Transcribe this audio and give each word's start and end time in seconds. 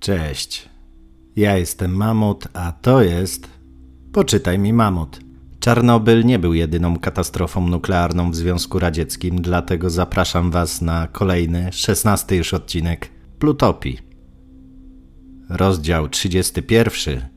Cześć. 0.00 0.68
Ja 1.36 1.56
jestem 1.56 1.96
Mamut, 1.96 2.48
a 2.52 2.72
to 2.72 3.02
jest. 3.02 3.48
Poczytaj 4.12 4.58
mi 4.58 4.72
Mamut. 4.72 5.20
Czarnobyl 5.60 6.24
nie 6.24 6.38
był 6.38 6.54
jedyną 6.54 6.98
katastrofą 6.98 7.68
nuklearną 7.68 8.30
w 8.30 8.36
Związku 8.36 8.78
Radzieckim, 8.78 9.42
dlatego 9.42 9.90
zapraszam 9.90 10.50
Was 10.50 10.82
na 10.82 11.08
kolejny, 11.08 11.68
szesnasty 11.72 12.36
już 12.36 12.54
odcinek 12.54 13.10
Plutopii. 13.38 13.98
Rozdział 15.48 16.08
31. 16.08 17.28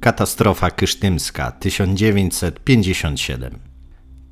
Katastrofa 0.00 0.70
Kysztymska 0.70 1.50
1957. 1.50 3.71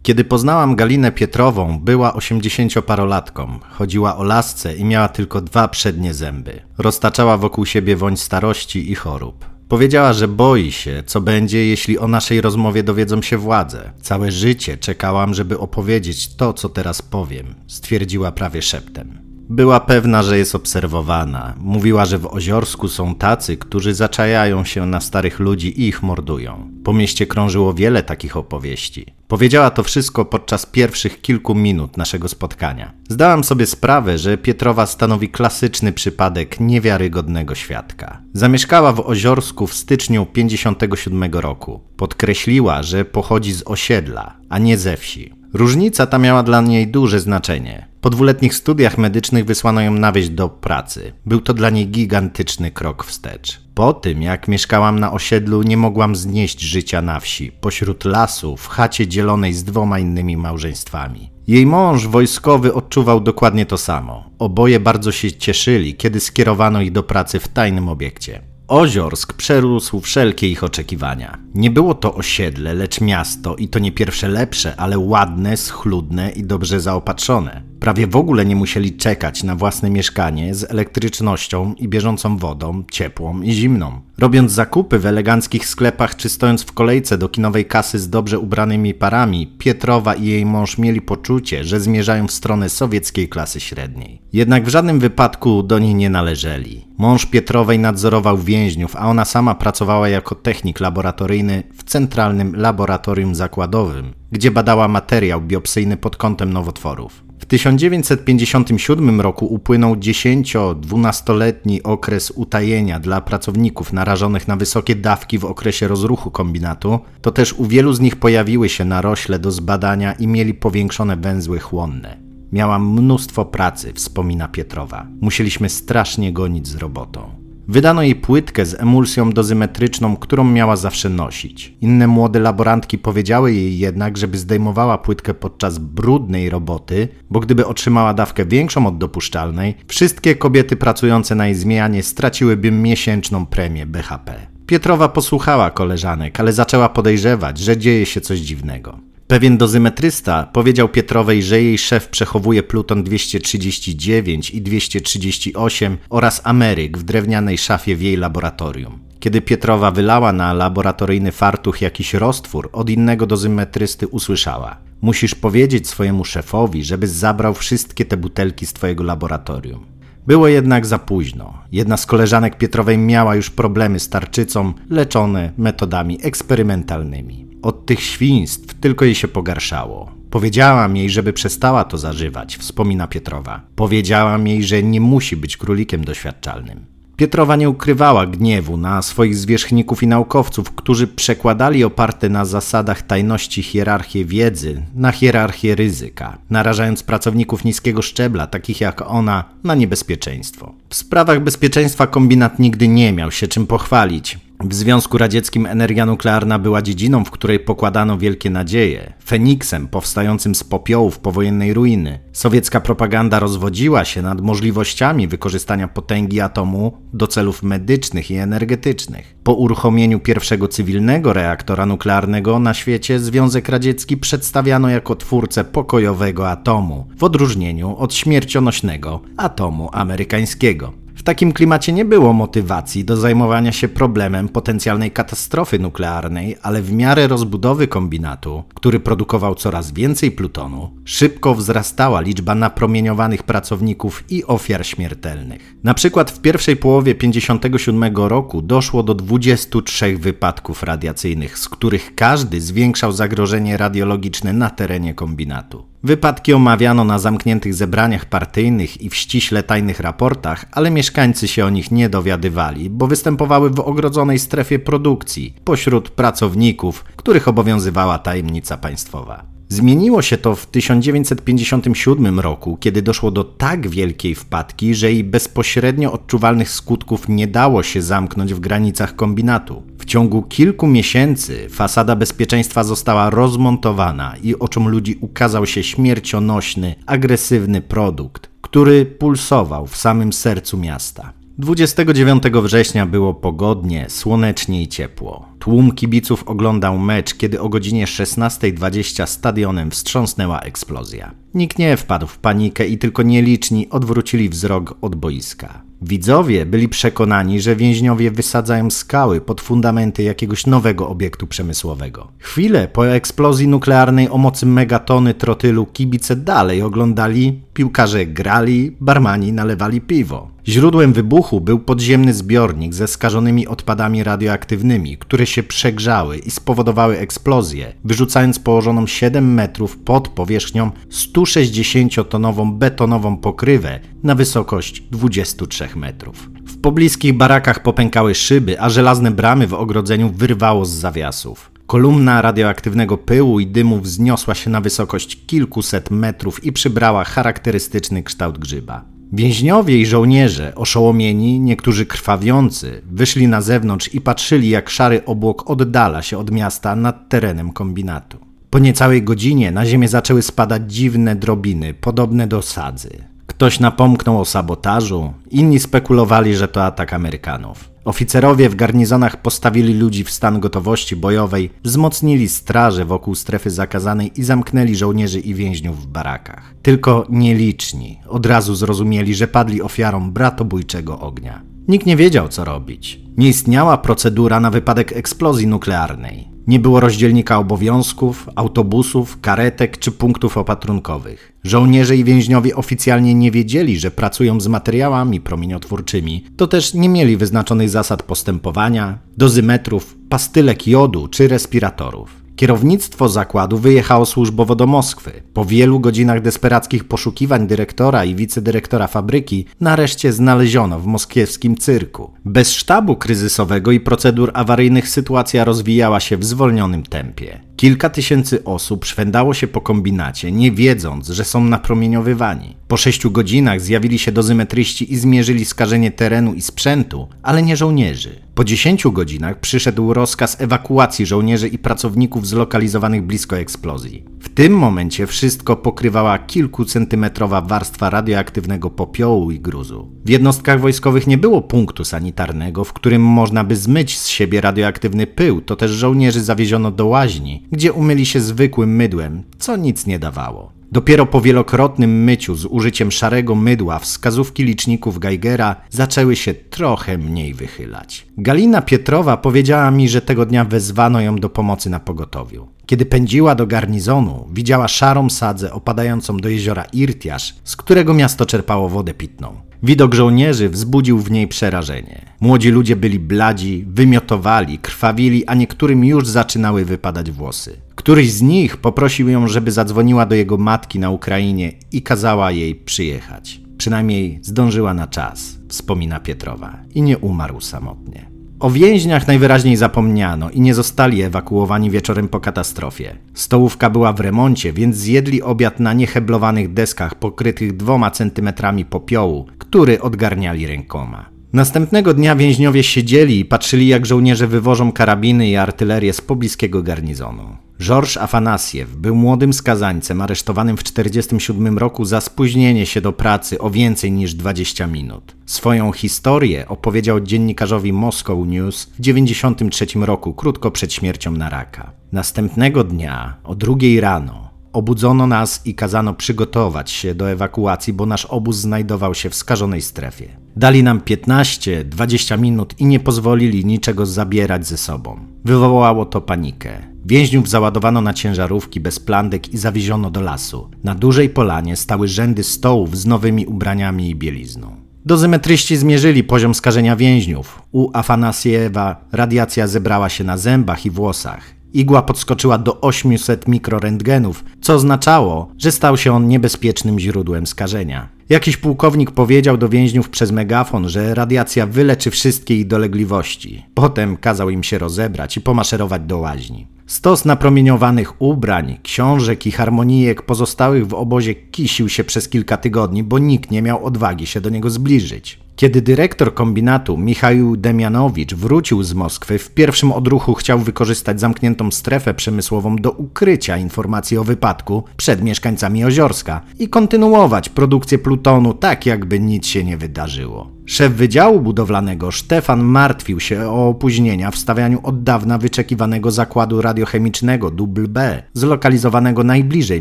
Kiedy 0.03 0.25
poznałam 0.25 0.77
Galinę 0.77 1.13
Pietrową, 1.13 1.81
była 1.81 2.15
osiemdziesięcioparolatką. 2.15 3.59
Chodziła 3.71 4.17
o 4.17 4.25
lasce 4.25 4.77
i 4.77 4.85
miała 4.85 5.09
tylko 5.09 5.41
dwa 5.41 5.69
przednie 5.69 6.15
zęby. 6.15 6.63
Roztaczała 6.79 7.37
wokół 7.37 7.67
siebie 7.67 7.97
woń 7.97 8.17
starości 8.17 8.91
i 8.91 8.95
chorób. 8.95 9.45
Powiedziała, 9.69 10.13
że 10.13 10.29
boi 10.29 10.73
się, 10.73 11.03
co 11.07 11.21
będzie, 11.21 11.67
jeśli 11.67 11.99
o 11.99 12.09
naszej 12.09 12.41
rozmowie 12.41 12.83
dowiedzą 12.83 13.23
się 13.23 13.39
władze. 13.39 13.93
Całe 14.01 14.33
życie 14.33 14.77
czekałam, 14.77 15.35
żeby 15.35 15.59
opowiedzieć 15.59 16.37
to, 16.37 16.53
co 16.53 16.69
teraz 16.69 17.03
powiem, 17.03 17.55
stwierdziła 17.67 18.33
prawie 18.33 18.63
szeptem. 18.63 19.19
Była 19.49 19.81
pewna, 19.81 20.23
że 20.23 20.39
jest 20.39 20.55
obserwowana. 20.55 21.55
Mówiła, 21.59 22.05
że 22.05 22.19
w 22.19 22.27
Oziorsku 22.27 22.89
są 22.89 23.15
tacy, 23.15 23.57
którzy 23.57 23.95
zaczajają 23.95 24.65
się 24.65 24.87
na 24.87 25.01
starych 25.01 25.41
ludzi 25.41 25.81
i 25.81 25.89
ich 25.89 26.03
mordują. 26.03 26.71
Po 26.85 26.93
mieście 26.93 27.27
krążyło 27.27 27.75
wiele 27.75 28.03
takich 28.03 28.37
opowieści. 28.37 29.20
Powiedziała 29.31 29.71
to 29.71 29.83
wszystko 29.83 30.25
podczas 30.25 30.67
pierwszych 30.67 31.21
kilku 31.21 31.55
minut 31.55 31.97
naszego 31.97 32.29
spotkania. 32.29 32.93
Zdałam 33.09 33.45
sobie 33.45 33.67
sprawę, 33.67 34.19
że 34.19 34.39
Pietrowa 34.39 34.87
stanowi 34.87 35.29
klasyczny 35.29 35.93
przypadek 35.93 36.61
niewiarygodnego 36.61 37.55
świadka. 37.55 38.23
Zamieszkała 38.35 38.93
w 38.93 39.01
Oziorsku 39.01 39.67
w 39.67 39.75
styczniu 39.75 40.27
57 40.27 41.25
roku. 41.33 41.81
Podkreśliła, 41.97 42.83
że 42.83 43.05
pochodzi 43.05 43.53
z 43.53 43.63
osiedla, 43.67 44.37
a 44.49 44.59
nie 44.59 44.79
ze 44.79 44.97
wsi. 44.97 45.40
Różnica 45.55 46.07
ta 46.07 46.19
miała 46.19 46.43
dla 46.43 46.61
niej 46.61 46.89
duże 46.89 47.21
znaczenie. 47.21 47.89
Po 48.01 48.11
dwuletnich 48.11 48.55
studiach 48.55 48.99
medycznych 48.99 49.45
wysłano 49.45 49.81
ją 49.81 49.91
na 49.91 50.13
wieś 50.13 50.29
do 50.29 50.49
pracy. 50.49 51.13
Był 51.27 51.41
to 51.41 51.55
dla 51.55 51.71
niej 51.71 51.89
gigantyczny 51.89 52.71
krok 52.71 53.05
wstecz. 53.05 53.61
Po 53.75 53.93
tym, 53.93 54.23
jak 54.23 54.49
mieszkałam 54.49 55.01
na 55.01 55.13
osiedlu, 55.13 55.63
nie 55.63 55.77
mogłam 55.77 56.17
znieść 56.17 56.61
życia 56.61 57.03
na 57.03 57.21
wsi, 57.21 57.53
pośród 57.53 58.05
lasu, 58.05 58.57
w 58.57 58.67
chacie 58.69 59.09
dzielonej 59.09 59.55
z 59.55 59.65
dwoma 59.65 59.99
innymi 59.99 60.37
małżeństwami. 60.37 61.31
Jej 61.47 61.67
mąż 61.67 62.07
wojskowy 62.07 62.75
odczuwał 62.75 63.21
dokładnie 63.21 63.67
to 63.67 63.79
samo. 63.79 64.31
Oboje 64.39 64.81
bardzo 64.81 65.13
się 65.13 65.33
cieszyli, 65.33 65.95
kiedy 65.97 66.21
skierowano 66.21 66.81
ich 66.81 66.93
do 66.93 67.03
pracy 67.03 67.41
w 67.41 67.49
tajnym 67.49 67.89
obiekcie. 67.89 68.50
Oziorsk 68.71 69.33
przerósł 69.33 70.01
wszelkie 70.01 70.49
ich 70.49 70.65
oczekiwania. 70.65 71.39
Nie 71.55 71.71
było 71.71 71.95
to 71.95 72.15
osiedle, 72.15 72.75
lecz 72.75 73.01
miasto 73.01 73.57
i 73.57 73.69
to 73.69 73.79
nie 73.79 73.93
pierwsze 73.93 74.29
lepsze, 74.29 74.77
ale 74.77 74.99
ładne, 74.99 75.57
schludne 75.57 76.31
i 76.31 76.45
dobrze 76.45 76.81
zaopatrzone. 76.81 77.70
Prawie 77.81 78.07
w 78.07 78.17
ogóle 78.17 78.45
nie 78.45 78.57
musieli 78.57 78.93
czekać 78.93 79.43
na 79.43 79.57
własne 79.57 79.91
mieszkanie 79.91 80.55
z 80.55 80.71
elektrycznością 80.71 81.75
i 81.79 81.89
bieżącą 81.89 82.37
wodą, 82.37 82.85
ciepłą 82.91 83.43
i 83.43 83.53
zimną. 83.53 84.01
Robiąc 84.19 84.53
zakupy 84.53 84.99
w 84.99 85.07
eleganckich 85.07 85.67
sklepach 85.67 86.17
czy 86.17 86.29
stojąc 86.29 86.63
w 86.63 86.73
kolejce 86.73 87.19
do 87.19 87.29
kinowej 87.29 87.65
kasy 87.65 87.99
z 87.99 88.11
dobrze 88.11 88.39
ubranymi 88.39 88.95
parami, 88.95 89.47
Pietrowa 89.47 90.15
i 90.15 90.25
jej 90.25 90.47
mąż 90.47 90.79
mieli 90.79 91.01
poczucie, 91.01 91.65
że 91.65 91.81
zmierzają 91.81 92.27
w 92.27 92.33
stronę 92.33 92.69
sowieckiej 92.69 93.29
klasy 93.29 93.61
średniej. 93.61 94.23
Jednak 94.33 94.65
w 94.65 94.69
żadnym 94.69 95.01
wypadku 95.01 95.63
do 95.63 95.79
niej 95.79 95.95
nie 95.95 96.11
należeli. 96.11 96.87
Mąż 96.99 97.27
Pietrowej 97.27 97.79
nadzorował 97.79 98.39
więźniów, 98.39 98.97
a 98.97 99.09
ona 99.09 99.25
sama 99.25 99.55
pracowała 99.55 100.09
jako 100.09 100.35
technik 100.35 100.81
laboratoryjny 100.81 101.63
w 101.75 101.85
Centralnym 101.85 102.57
Laboratorium 102.57 103.35
Zakładowym, 103.35 104.13
gdzie 104.33 104.51
badała 104.51 104.89
materiał 104.89 105.41
biopsyjny 105.41 105.97
pod 105.97 106.17
kątem 106.17 106.53
nowotworów. 106.53 107.30
W 107.51 107.59
1957 107.59 109.21
roku 109.21 109.47
upłynął 109.47 109.95
10-12-letni 109.95 111.83
okres 111.83 112.31
utajenia 112.31 113.01
dla 113.01 113.21
pracowników 113.21 113.93
narażonych 113.93 114.49
na 114.49 114.57
wysokie 114.57 114.95
dawki 114.95 115.39
w 115.39 115.45
okresie 115.45 115.89
rozruchu 115.89 116.31
kombinatu, 116.31 116.99
to 117.23 117.31
też 117.31 117.53
u 117.53 117.67
wielu 117.67 117.93
z 117.93 118.01
nich 118.01 118.17
pojawiły 118.17 118.69
się 118.69 118.85
narośle 118.85 119.39
do 119.39 119.51
zbadania 119.51 120.13
i 120.13 120.27
mieli 120.27 120.55
powiększone 120.55 121.17
węzły 121.17 121.59
chłonne. 121.59 122.17
Miałam 122.53 122.93
mnóstwo 122.93 123.45
pracy, 123.45 123.93
wspomina 123.93 124.49
Pietrowa. 124.49 125.07
Musieliśmy 125.21 125.69
strasznie 125.69 126.33
gonić 126.33 126.69
z 126.69 126.77
robotą. 126.77 127.40
Wydano 127.71 128.03
jej 128.03 128.15
płytkę 128.15 128.67
z 128.67 128.75
emulsją 128.81 129.33
dozymetryczną, 129.33 130.17
którą 130.17 130.45
miała 130.45 130.77
zawsze 130.77 131.09
nosić. 131.09 131.75
Inne 131.81 132.07
młode 132.07 132.41
laborantki 132.41 132.99
powiedziały 132.99 133.53
jej 133.53 133.79
jednak, 133.79 134.19
żeby 134.19 134.39
zdejmowała 134.39 134.99
płytkę 134.99 135.35
podczas 135.35 135.79
brudnej 135.79 136.51
roboty, 136.51 137.09
bo 137.31 137.41
gdyby 137.41 137.67
otrzymała 137.67 138.15
dawkę 138.15 138.45
większą 138.47 138.87
od 138.87 138.99
dopuszczalnej, 138.99 139.75
wszystkie 139.89 140.37
kobiety 140.37 140.77
pracujące 140.77 141.35
na 141.35 141.47
jej 141.47 141.55
zmianie 141.55 142.03
straciłyby 142.03 142.71
miesięczną 142.71 143.47
premię 143.47 143.87
BHP. 143.87 144.47
Pietrowa 144.67 145.09
posłuchała 145.09 145.71
koleżanek, 145.71 146.41
ale 146.41 146.53
zaczęła 146.53 146.89
podejrzewać, 146.89 147.59
że 147.59 147.77
dzieje 147.77 148.07
się 148.07 148.21
coś 148.21 148.39
dziwnego. 148.39 149.10
Pewien 149.31 149.59
dozymetrysta 149.59 150.47
powiedział 150.47 150.89
Pietrowej, 150.89 151.43
że 151.43 151.63
jej 151.63 151.79
szef 151.79 152.09
przechowuje 152.09 152.63
pluton 152.63 153.03
239 153.03 154.51
i 154.51 154.63
238 154.63 155.99
oraz 156.09 156.41
Ameryk 156.45 156.99
w 156.99 157.03
drewnianej 157.03 157.59
szafie 157.59 157.97
w 157.97 158.03
jej 158.03 158.17
laboratorium. 158.17 158.99
Kiedy 159.21 159.41
Pietrowa 159.41 159.91
wylała 159.91 160.33
na 160.33 160.53
laboratoryjny 160.53 161.33
fartuch 161.33 161.81
jakiś 161.81 162.15
roztwór, 162.15 162.71
od 162.73 162.91
innego 162.91 163.27
dozymetrysty 163.27 164.09
usłyszała: 164.09 164.77
Musisz 165.01 165.35
powiedzieć 165.35 165.89
swojemu 165.89 166.25
szefowi, 166.25 166.85
żeby 166.85 167.09
zabrał 167.09 167.55
wszystkie 167.55 168.05
te 168.05 168.17
butelki 168.17 168.67
z 168.67 168.73
twojego 168.73 169.05
laboratorium. 169.05 170.00
Było 170.27 170.49
jednak 170.49 170.87
za 170.87 170.99
późno. 170.99 171.59
Jedna 171.73 171.97
z 171.97 172.07
koleżanek 172.07 172.59
Pietrowej 172.59 172.99
miała 172.99 173.37
już 173.37 173.51
problemy 173.51 174.01
z 174.01 174.09
tarczycą, 174.09 174.73
leczone 174.91 175.53
metodami 175.59 176.19
eksperymentalnymi. 176.23 177.47
Od 177.63 177.87
tych 177.87 178.01
świństw 178.01 178.75
tylko 178.75 179.05
jej 179.05 179.15
się 179.15 179.29
pogarszało. 179.29 180.13
Powiedziałam 180.31 180.97
jej, 180.97 181.11
żeby 181.11 181.33
przestała 181.33 181.85
to 181.85 181.99
zażywać, 181.99 182.57
wspomina 182.57 183.07
Pietrowa. 183.07 183.61
Powiedziałam 183.77 184.47
jej, 184.47 184.65
że 184.65 184.83
nie 184.83 185.01
musi 185.01 185.37
być 185.37 185.57
królikiem 185.57 186.05
doświadczalnym. 186.05 186.90
Pietrowa 187.21 187.57
nie 187.57 187.71
ukrywała 187.71 188.27
gniewu 188.27 188.77
na 188.77 189.03
swoich 189.03 189.37
zwierzchników 189.37 190.03
i 190.03 190.07
naukowców, 190.07 190.71
którzy 190.71 191.07
przekładali 191.07 191.85
oparte 191.85 192.29
na 192.29 192.45
zasadach 192.45 193.03
tajności 193.03 193.63
hierarchię 193.63 194.25
wiedzy 194.25 194.83
na 194.95 195.13
hierarchię 195.13 195.75
ryzyka, 195.75 196.39
narażając 196.51 197.03
pracowników 197.03 197.65
niskiego 197.65 198.03
szczebla, 198.03 198.47
takich 198.47 198.81
jak 198.81 199.03
ona, 199.03 199.45
na 199.65 199.75
niebezpieczeństwo. 199.75 200.75
W 200.89 200.95
sprawach 200.95 201.41
bezpieczeństwa 201.41 202.07
kombinat 202.07 202.59
nigdy 202.59 202.89
nie 202.89 203.13
miał 203.13 203.31
się 203.31 203.49
czym 203.49 203.67
pochwalić. 203.67 204.39
W 204.65 204.75
Związku 204.75 205.19
Radzieckim 205.19 205.67
energia 205.67 206.07
nuklearna 206.07 206.59
była 206.59 206.83
dziedziną, 206.83 207.25
w 207.25 207.31
której 207.31 207.61
pokładano 207.61 208.19
wielkie 208.19 208.51
nadzieje, 208.51 209.13
Feniksem 209.25 209.89
powstającym 209.89 210.55
z 210.55 210.65
popiołów 210.65 211.19
powojennej 211.19 211.75
ruiny. 211.75 212.19
Sowiecka 212.33 212.81
propaganda 212.81 213.39
rozwodziła 213.39 214.05
się 214.05 214.23
nad 214.23 214.41
możliwościami 214.41 215.29
wykorzystania 215.29 215.89
potęgi 215.89 216.41
atomu 216.41 216.93
do 217.13 217.27
celów 217.27 217.63
medycznych 217.63 218.31
i 218.31 218.35
energetycznych. 218.35 219.37
Po 219.43 219.55
uruchomieniu 219.55 220.21
pierwszego 220.21 220.69
cywilnego 220.69 221.33
reaktora 221.33 221.87
nuklearnego 221.87 222.59
na 222.59 222.75
świecie 222.75 223.21
Związek 223.21 223.69
Radziecki 223.69 224.17
przedstawiano 224.17 224.89
jako 224.89 225.17
twórcę 225.17 225.65
pokojowego 225.65 226.51
atomu, 226.51 227.07
w 227.17 227.25
odróżnieniu 227.25 227.97
od 227.97 228.15
śmiercionośnego 228.15 229.21
atomu 229.37 229.89
amerykańskiego. 229.93 230.93
W 231.15 231.23
takim 231.23 231.53
klimacie 231.53 231.93
nie 231.93 232.05
było 232.05 232.33
motywacji 232.33 233.05
do 233.05 233.17
zajmowania 233.17 233.73
się 233.73 233.89
problemem 233.89 234.49
potencjalnej 234.49 235.11
katastrofy 235.11 235.79
nuklearnej, 235.79 236.57
ale 236.63 236.83
w 236.83 236.93
miarę 236.93 237.29
rozbudowy 237.29 237.89
kombinatu, 237.89 238.65
który 238.75 239.01
produkował 239.01 239.55
coraz 239.55 239.93
więcej 239.93 240.31
plutonu, 240.31 240.91
szybko 241.05 241.55
wzrastała 241.55 242.21
liczba 242.21 242.55
napromieniowanych 242.55 243.43
pracowników 243.43 244.25
i 244.29 244.45
ofiar 244.45 244.87
śmiertelnych. 244.87 245.77
Na 245.85 245.95
przykład 245.95 246.31
w 246.31 246.41
pierwszej 246.41 246.77
połowie 246.77 247.15
1957 247.15 248.29
roku 248.29 248.63
doszło 248.63 249.03
do 249.03 249.15
23 249.15 250.17
wypadków 250.17 250.83
radiacyjnych, 250.83 251.59
z 251.59 251.69
których 251.69 252.15
każdy 252.15 252.61
zwiększał 252.61 253.13
zagrożenie 253.13 253.77
radiologiczne 253.77 254.53
na 254.53 254.71
terenie 254.71 255.15
kombinatu. 255.15 255.90
Wypadki 256.03 256.53
omawiano 256.53 257.05
na 257.05 257.19
zamkniętych 257.19 257.75
zebraniach 257.75 258.25
partyjnych 258.25 259.03
i 259.03 259.11
w 259.11 259.17
ściśle 259.17 259.63
tajnych 259.63 260.01
raportach, 260.01 260.65
ale 260.73 260.91
mieszkańcy 260.91 261.49
się 261.49 261.65
o 261.65 261.71
nich 261.71 261.91
nie 261.91 262.09
dowiadywali, 262.09 262.91
bo 262.91 263.07
występowały 263.07 263.71
w 263.71 263.81
ogrodzonej 263.81 264.39
strefie 264.39 264.79
produkcji, 264.79 265.55
pośród 265.65 266.11
pracowników, 266.11 267.05
których 267.17 267.49
obowiązywała 267.49 268.19
tajemnica 268.19 268.77
państwowa. 268.77 269.61
Zmieniło 269.73 270.23
się 270.23 270.39
to 270.39 270.55
w 270.55 270.67
1957 270.67 272.41
roku, 272.41 272.77
kiedy 272.81 273.03
doszło 273.03 273.31
do 273.31 273.45
tak 273.45 273.89
wielkiej 273.89 274.35
wpadki, 274.35 274.95
że 274.95 275.13
jej 275.13 275.25
bezpośrednio 275.25 276.13
odczuwalnych 276.13 276.71
skutków 276.71 277.29
nie 277.29 277.47
dało 277.47 277.83
się 277.83 278.03
zamknąć 278.03 278.55
w 278.55 278.61
granicach 278.61 279.17
kombinatu. 279.17 279.83
W 279.99 280.05
ciągu 280.05 280.43
kilku 280.43 280.87
miesięcy 280.87 281.69
fasada 281.69 282.17
bezpieczeństwa 282.17 282.85
została 282.85 283.31
rozmontowana 283.31 284.35
i 284.43 284.59
oczom 284.59 284.89
ludzi 284.89 285.19
ukazał 285.21 285.67
się 285.67 285.83
śmiercionośny, 285.91 286.95
agresywny 287.07 287.81
produkt, 287.81 288.51
który 288.61 289.07
pulsował 289.07 289.87
w 289.87 289.97
samym 289.97 290.33
sercu 290.33 290.79
miasta. 290.79 291.33
29 291.59 292.43
września 292.63 293.07
było 293.07 293.35
pogodnie, 293.35 294.07
słonecznie 294.09 294.83
i 294.83 294.89
ciepło. 294.89 295.49
Tłum 295.59 295.93
kibiców 295.93 296.43
oglądał 296.49 296.99
mecz, 296.99 297.35
kiedy 297.35 297.61
o 297.61 297.69
godzinie 297.69 298.07
16.20 298.07 299.27
stadionem 299.27 299.91
wstrząsnęła 299.91 300.61
eksplozja. 300.61 301.31
Nikt 301.55 301.79
nie 301.79 301.97
wpadł 301.97 302.27
w 302.27 302.39
panikę 302.39 302.87
i 302.87 302.99
tylko 302.99 303.23
nieliczni 303.23 303.91
odwrócili 303.91 304.49
wzrok 304.49 304.95
od 305.01 305.15
boiska. 305.15 305.90
Widzowie 306.03 306.67
byli 306.67 306.89
przekonani, 306.89 307.61
że 307.61 307.77
więźniowie 307.77 308.31
wysadzają 308.31 308.91
skały 308.91 309.41
pod 309.41 309.61
fundamenty 309.61 310.23
jakiegoś 310.23 310.67
nowego 310.67 311.09
obiektu 311.09 311.47
przemysłowego. 311.47 312.29
Chwilę 312.39 312.89
po 312.89 313.09
eksplozji 313.09 313.69
nuklearnej 313.69 314.29
o 314.31 314.39
mocy 314.39 314.67
megatony 314.67 315.35
trotylu 315.35 315.87
kibice 315.87 316.37
dalej 316.37 316.83
oglądali, 316.83 317.63
piłkarze 317.75 318.27
grali, 318.27 318.97
barmani 319.01 319.53
nalewali 319.53 320.01
piwo. 320.01 320.51
Źródłem 320.69 321.13
wybuchu 321.13 321.61
był 321.61 321.79
podziemny 321.79 322.35
zbiornik 322.35 322.95
ze 322.95 323.09
skażonymi 323.09 323.67
odpadami 323.67 324.25
radioaktywnymi, 324.25 325.19
które 325.19 325.47
się 325.47 325.63
przegrzały 325.63 326.39
i 326.39 326.51
spowodowały 326.51 327.19
eksplozję, 327.19 327.93
wyrzucając 328.05 328.59
położoną 328.59 329.07
7 329.07 329.55
metrów 329.55 329.99
pod 329.99 330.29
powierzchnią 330.29 330.91
160-tonową 331.11 332.79
betonową 332.79 333.37
pokrywę 333.37 334.01
na 334.23 334.35
wysokość 334.35 335.03
23 335.11 335.89
metrów. 335.97 336.51
W 336.67 336.81
pobliskich 336.81 337.37
barakach 337.37 337.83
popękały 337.83 338.35
szyby, 338.35 338.81
a 338.81 338.89
żelazne 338.89 339.31
bramy 339.31 339.67
w 339.67 339.75
ogrodzeniu 339.75 340.31
wyrwało 340.31 340.85
z 340.85 340.91
zawiasów. 340.91 341.71
Kolumna 341.87 342.43
radioaktywnego 342.43 343.19
pyłu 343.19 343.61
i 343.61 343.67
dymu 343.67 344.01
wzniosła 344.01 344.55
się 344.55 344.71
na 344.71 344.81
wysokość 344.81 345.47
kilkuset 345.47 346.11
metrów 346.11 346.65
i 346.65 346.73
przybrała 346.73 347.25
charakterystyczny 347.25 348.23
kształt 348.23 348.59
grzyba. 348.59 349.05
Więźniowie 349.33 349.99
i 349.99 350.07
żołnierze, 350.07 350.75
oszołomieni, 350.75 351.61
niektórzy 351.61 352.07
krwawiący, 352.07 353.03
wyszli 353.11 353.49
na 353.49 353.61
zewnątrz 353.61 354.15
i 354.15 354.21
patrzyli, 354.21 354.69
jak 354.69 354.91
szary 354.91 355.25
obłok 355.25 355.71
oddala 355.71 356.23
się 356.23 356.39
od 356.39 356.51
miasta 356.51 356.97
nad 356.97 357.29
terenem 357.29 357.73
kombinatu. 357.73 358.39
Po 358.71 358.79
niecałej 358.79 359.23
godzinie 359.23 359.71
na 359.71 359.87
ziemię 359.87 360.09
zaczęły 360.09 360.43
spadać 360.43 360.93
dziwne 360.93 361.37
drobiny, 361.37 361.95
podobne 361.95 362.47
do 362.47 362.63
sadzy. 362.63 363.30
Ktoś 363.61 363.81
napomknął 363.81 364.41
o 364.41 364.45
sabotażu, 364.45 365.33
inni 365.51 365.81
spekulowali, 365.81 366.57
że 366.57 366.69
to 366.69 366.85
atak 366.85 367.13
Amerykanów. 367.13 367.91
Oficerowie 368.05 368.69
w 368.69 368.75
garnizonach 368.75 369.43
postawili 369.43 369.95
ludzi 369.95 370.25
w 370.25 370.31
stan 370.31 370.61
gotowości 370.61 371.17
bojowej, 371.17 371.71
wzmocnili 371.85 372.49
straże 372.49 373.05
wokół 373.05 373.35
strefy 373.35 373.71
zakazanej 373.71 374.41
i 374.41 374.43
zamknęli 374.43 374.97
żołnierzy 374.97 375.41
i 375.41 375.55
więźniów 375.55 376.03
w 376.03 376.07
barakach. 376.07 376.75
Tylko 376.83 377.27
nieliczni 377.29 378.21
od 378.29 378.47
razu 378.47 378.75
zrozumieli, 378.75 379.35
że 379.35 379.49
padli 379.49 379.83
ofiarą 379.83 380.31
bratobójczego 380.31 381.21
ognia. 381.21 381.63
Nikt 381.89 382.07
nie 382.07 382.17
wiedział, 382.17 382.49
co 382.49 382.65
robić. 382.65 383.21
Nie 383.37 383.49
istniała 383.49 383.99
procedura 383.99 384.61
na 384.61 384.71
wypadek 384.71 385.13
eksplozji 385.13 385.67
nuklearnej. 385.67 386.50
Nie 386.67 386.79
było 386.79 387.01
rozdzielnika 387.01 387.59
obowiązków, 387.59 388.49
autobusów, 388.57 389.41
karetek 389.41 389.99
czy 389.99 390.13
punktów 390.13 390.57
opatrunkowych. 390.57 391.53
Żołnierze 391.65 392.17
i 392.17 392.25
więźniowie 392.25 392.77
oficjalnie 392.77 393.35
nie 393.35 393.51
wiedzieli, 393.51 393.99
że 393.99 394.11
pracują 394.11 394.61
z 394.61 394.67
materiałami 394.67 395.41
promieniotwórczymi, 395.41 396.45
to 396.57 396.67
też 396.67 396.95
nie 396.95 397.09
mieli 397.09 397.37
wyznaczonych 397.37 397.91
zasad 397.91 398.23
postępowania, 398.23 399.19
dozymetrów, 399.37 400.17
pastylek 400.29 400.87
jodu 400.87 401.29
czy 401.29 401.49
respiratorów. 401.49 402.40
Kierownictwo 402.61 403.29
zakładu 403.29 403.79
wyjechało 403.79 404.27
służbowo 404.27 404.75
do 404.75 404.87
Moskwy. 404.87 405.43
Po 405.55 405.65
wielu 405.65 406.01
godzinach 406.01 406.43
desperackich 406.43 407.05
poszukiwań 407.05 407.67
dyrektora 407.67 408.25
i 408.25 408.35
wicedyrektora 408.35 409.07
fabryki 409.07 409.67
nareszcie 409.81 410.33
znaleziono 410.33 411.01
w 411.01 411.07
moskiewskim 411.07 411.77
cyrku. 411.77 412.31
Bez 412.45 412.73
sztabu 412.73 413.17
kryzysowego 413.17 413.93
i 413.93 414.01
procedur 414.01 414.51
awaryjnych 414.55 415.09
sytuacja 415.09 415.65
rozwijała 415.65 416.21
się 416.21 416.37
w 416.37 416.45
zwolnionym 416.45 417.03
tempie. 417.03 417.61
Kilka 417.81 418.11
tysięcy 418.11 418.65
osób 418.65 419.05
szwędało 419.05 419.55
się 419.55 419.67
po 419.67 419.81
kombinacie, 419.81 420.53
nie 420.53 420.73
wiedząc, 420.73 421.29
że 421.29 421.45
są 421.45 421.65
napromieniowywani. 421.65 422.77
Po 422.89 422.97
sześciu 422.97 423.31
godzinach 423.31 423.81
zjawili 423.81 424.19
się 424.19 424.33
dozymetryści 424.33 425.13
i 425.13 425.17
zmierzyli 425.17 425.65
skażenie 425.65 426.11
terenu 426.11 426.55
i 426.55 426.63
sprzętu, 426.63 427.29
ale 427.43 427.63
nie 427.63 427.77
żołnierzy. 427.77 428.41
Po 428.55 428.65
dziesięciu 428.65 429.13
godzinach 429.13 429.61
przyszedł 429.61 430.15
rozkaz 430.15 430.61
ewakuacji 430.61 431.27
żołnierzy 431.27 431.69
i 431.69 431.79
pracowników 431.79 432.47
zlokalizowanych 432.47 433.23
blisko 433.23 433.59
eksplozji. 433.59 434.25
W 434.41 434.49
tym 434.49 434.73
momencie 434.73 435.27
wszystko 435.27 435.77
pokrywała 435.77 436.39
kilkucentymetrowa 436.39 437.61
warstwa 437.61 438.11
radioaktywnego 438.11 438.91
popiołu 438.91 439.51
i 439.51 439.61
gruzu. 439.61 440.09
W 440.25 440.29
jednostkach 440.29 440.81
wojskowych 440.81 441.27
nie 441.27 441.39
było 441.39 441.63
punktu 441.63 442.05
sanitarnego, 442.05 442.85
w 442.85 442.93
którym 442.93 443.23
można 443.23 443.65
by 443.65 443.77
zmyć 443.77 444.19
z 444.19 444.29
siebie 444.29 444.61
radioaktywny 444.61 445.27
pył, 445.27 445.61
to 445.61 445.77
też 445.77 445.91
żołnierzy 445.91 446.43
zawieziono 446.43 446.91
do 446.91 447.07
łaźni, 447.07 447.67
gdzie 447.73 447.93
umyli 447.93 448.27
się 448.27 448.41
zwykłym 448.41 448.97
mydłem, 448.97 449.43
co 449.59 449.77
nic 449.77 450.07
nie 450.07 450.19
dawało. 450.19 450.73
Dopiero 450.93 451.27
po 451.27 451.41
wielokrotnym 451.41 452.25
myciu 452.25 452.55
z 452.55 452.65
użyciem 452.67 453.11
szarego 453.11 453.55
mydła 453.55 453.99
wskazówki 453.99 454.65
liczników 454.65 455.19
Geigera 455.19 455.77
zaczęły 455.91 456.37
się 456.37 456.55
trochę 456.55 457.19
mniej 457.19 457.55
wychylać. 457.55 458.27
Galina 458.39 458.83
Pietrowa 458.83 459.37
powiedziała 459.37 459.91
mi, 459.91 460.09
że 460.09 460.23
tego 460.23 460.47
dnia 460.47 460.65
wezwano 460.65 461.21
ją 461.21 461.37
do 461.37 461.49
pomocy 461.49 461.91
na 461.91 462.01
pogotowiu. 462.01 462.69
Kiedy 462.87 463.07
pędziła 463.07 463.55
do 463.55 463.67
garnizonu, 463.67 464.49
widziała 464.53 464.89
szarą 464.89 465.31
sadzę 465.31 465.73
opadającą 465.73 466.37
do 466.37 466.49
jeziora 466.49 466.85
Irtiasz, 466.93 467.55
z 467.65 467.77
którego 467.77 468.15
miasto 468.15 468.47
czerpało 468.47 468.89
wodę 468.89 469.15
pitną. 469.15 469.70
Widok 469.83 470.15
żołnierzy 470.15 470.69
wzbudził 470.69 471.19
w 471.19 471.31
niej 471.31 471.49
przerażenie. 471.49 472.25
Młodzi 472.41 472.69
ludzie 472.71 472.97
byli 472.97 473.19
bladzi, 473.19 473.85
wymiotowali, 473.89 474.79
krwawili, 474.79 475.47
a 475.47 475.55
niektórym 475.55 476.05
już 476.05 476.27
zaczynały 476.27 476.85
wypadać 476.85 477.31
włosy. 477.31 477.77
Któryś 477.95 478.33
z 478.33 478.43
nich 478.43 478.77
poprosił 478.77 479.29
ją, 479.29 479.49
żeby 479.49 479.73
zadzwoniła 479.73 480.27
do 480.27 480.35
jego 480.35 480.57
matki 480.57 480.99
na 480.99 481.11
Ukrainie 481.11 481.73
i 481.93 482.03
kazała 482.03 482.51
jej 482.51 482.75
przyjechać. 482.75 483.61
Przynajmniej 483.79 484.39
zdążyła 484.43 484.95
na 484.95 485.07
czas, 485.07 485.59
wspomina 485.69 486.21
Pietrowa, 486.21 486.79
i 486.95 487.03
nie 487.03 487.19
umarł 487.19 487.61
samotnie. 487.61 488.40
O 488.61 488.71
więźniach 488.71 489.27
najwyraźniej 489.27 489.77
zapomniano 489.77 490.51
i 490.51 490.61
nie 490.61 490.75
zostali 490.75 491.23
ewakuowani 491.23 491.91
wieczorem 491.91 492.29
po 492.29 492.41
katastrofie. 492.41 493.17
Stołówka 493.35 493.91
była 493.91 494.13
w 494.13 494.21
remoncie, 494.21 494.73
więc 494.73 494.97
zjedli 494.97 495.43
obiad 495.43 495.81
na 495.81 495.93
nieheblowanych 495.93 496.73
deskach 496.73 497.15
pokrytych 497.15 497.77
dwoma 497.77 498.11
centymetrami 498.11 498.85
popiołu, 498.85 499.47
który 499.59 500.01
odgarniali 500.01 500.67
rękoma. 500.67 501.40
Następnego 501.53 502.15
dnia 502.15 502.37
więźniowie 502.37 502.83
siedzieli 502.83 503.41
i 503.41 503.45
patrzyli, 503.45 503.89
jak 503.89 504.07
żołnierze 504.07 504.47
wywożą 504.47 504.93
karabiny 504.93 505.49
i 505.49 505.57
artylerię 505.57 506.13
z 506.13 506.21
pobliskiego 506.21 506.83
garnizonu. 506.83 507.57
Georges 507.81 508.17
Afanasiew 508.17 508.97
był 508.97 509.15
młodym 509.15 509.53
skazańcem 509.53 510.21
aresztowanym 510.21 510.77
w 510.77 510.83
1947 510.83 511.79
roku 511.79 512.05
za 512.05 512.21
spóźnienie 512.21 512.87
się 512.87 513.01
do 513.01 513.13
pracy 513.13 513.59
o 513.59 513.71
więcej 513.71 514.13
niż 514.13 514.35
20 514.35 514.87
minut. 514.87 515.37
Swoją 515.47 515.93
historię 515.93 516.69
opowiedział 516.69 517.21
dziennikarzowi 517.21 517.93
Moscow 517.93 518.47
News 518.47 518.85
w 518.85 518.97
1993 518.97 519.87
roku, 519.99 520.35
krótko 520.35 520.71
przed 520.71 520.93
śmiercią 520.93 521.31
na 521.31 521.49
raka. 521.49 521.93
Następnego 522.13 522.85
dnia, 522.85 523.37
o 523.45 523.55
drugiej 523.55 524.01
rano, 524.01 524.51
obudzono 524.73 525.27
nas 525.27 525.67
i 525.67 525.75
kazano 525.75 526.15
przygotować 526.15 526.91
się 526.91 527.15
do 527.15 527.31
ewakuacji, 527.31 527.93
bo 527.93 528.07
nasz 528.07 528.27
obóz 528.27 528.57
znajdował 528.57 529.15
się 529.15 529.31
w 529.31 529.35
skażonej 529.35 529.83
strefie. 529.83 530.40
Dali 530.57 530.83
nam 530.83 531.01
15-20 531.01 532.39
minut 532.39 532.75
i 532.79 532.87
nie 532.87 533.01
pozwolili 533.01 533.65
niczego 533.65 534.07
zabierać 534.07 534.67
ze 534.67 534.77
sobą. 534.77 535.21
Wywołało 535.45 536.07
to 536.07 536.21
panikę. 536.21 536.71
Więźniów 537.05 537.49
załadowano 537.49 538.01
na 538.01 538.15
ciężarówki 538.15 538.81
bez 538.81 539.01
plandek 539.01 539.55
i 539.55 539.59
zawieziono 539.59 540.11
do 540.11 540.21
lasu. 540.21 540.71
Na 540.85 540.95
dużej 540.95 541.29
polanie 541.29 541.77
stały 541.77 542.09
rzędy 542.09 542.45
stołów 542.45 542.99
z 542.99 543.07
nowymi 543.07 543.47
ubraniami 543.47 544.11
i 544.11 544.15
bielizną. 544.15 544.77
Dozymetryści 545.05 545.77
zmierzyli 545.77 546.25
poziom 546.25 546.55
skażenia 546.55 546.97
więźniów. 546.97 547.63
U 547.73 547.91
Afanasiewa 547.93 549.05
radiacja 549.13 549.67
zebrała 549.67 550.09
się 550.09 550.25
na 550.25 550.37
zębach 550.37 550.87
i 550.87 550.91
włosach. 550.91 551.55
Igła 551.73 552.03
podskoczyła 552.03 552.59
do 552.59 552.81
800 552.81 553.49
mikrorentgenów, 553.49 554.45
co 554.61 554.75
oznaczało, 554.75 555.53
że 555.59 555.73
stał 555.73 555.97
się 555.97 556.13
on 556.13 556.29
niebezpiecznym 556.29 556.99
źródłem 556.99 557.47
skażenia. 557.47 558.20
Jakiś 558.31 558.57
pułkownik 558.57 559.11
powiedział 559.11 559.57
do 559.57 559.69
więźniów 559.69 560.11
przez 560.11 560.33
megafon, 560.33 560.89
że 560.89 561.15
radiacja 561.15 561.67
wyleczy 561.67 562.11
wszystkie 562.11 562.57
ich 562.57 562.67
dolegliwości. 562.67 563.67
Potem 563.75 564.17
kazał 564.17 564.51
im 564.51 564.63
się 564.63 564.79
rozebrać 564.79 565.37
i 565.37 565.41
pomaszerować 565.41 566.03
do 566.03 566.19
łaźni. 566.19 566.67
Stos 566.87 567.25
napromieniowanych 567.25 568.23
ubrań, 568.23 568.79
książek 568.83 569.47
i 569.47 569.53
harmonijek 569.53 570.23
pozostałych 570.23 570.87
w 570.87 570.95
obozie 570.95 571.35
kisił 571.35 571.89
się 571.89 572.05
przez 572.05 572.29
kilka 572.29 572.57
tygodni, 572.57 573.03
bo 573.03 573.19
nikt 573.19 573.51
nie 573.51 573.63
miał 573.63 573.85
odwagi 573.85 574.27
się 574.27 574.41
do 574.41 574.51
niego 574.51 574.71
zbliżyć. 574.71 575.39
Kiedy 575.61 575.83
dyrektor 575.83 576.35
kombinatu 576.35 576.99
Michał 576.99 577.57
Demianowicz 577.57 578.35
wrócił 578.35 578.83
z 578.83 578.95
Moskwy, 578.95 579.39
w 579.39 579.51
pierwszym 579.51 579.93
odruchu 579.93 580.35
chciał 580.35 580.59
wykorzystać 580.59 581.21
zamkniętą 581.21 581.71
strefę 581.71 582.15
przemysłową 582.15 582.77
do 582.77 582.91
ukrycia 582.91 583.57
informacji 583.57 584.19
o 584.19 584.25
wypadku 584.25 584.85
przed 584.97 585.23
mieszkańcami 585.23 585.85
Oziorska 585.85 586.41
i 586.59 586.69
kontynuować 586.69 587.49
produkcję 587.49 587.99
plutonu 587.99 588.55
tak, 588.55 588.87
jakby 588.87 589.21
nic 589.21 589.47
się 589.47 589.65
nie 589.65 589.77
wydarzyło. 589.77 590.60
Szef 590.71 590.93
Wydziału 590.93 591.41
Budowlanego 591.41 592.13
Stefan 592.13 592.63
martwił 592.63 593.21
się 593.21 593.49
o 593.49 593.69
opóźnienia 593.69 594.31
w 594.31 594.37
stawianiu 594.37 594.81
od 594.83 595.03
dawna 595.03 595.39
wyczekiwanego 595.39 596.11
zakładu 596.11 596.63
radiochemicznego 596.63 597.51
Dubl 597.51 597.89
B, 597.89 598.23
zlokalizowanego 598.35 599.25
najbliżej 599.25 599.81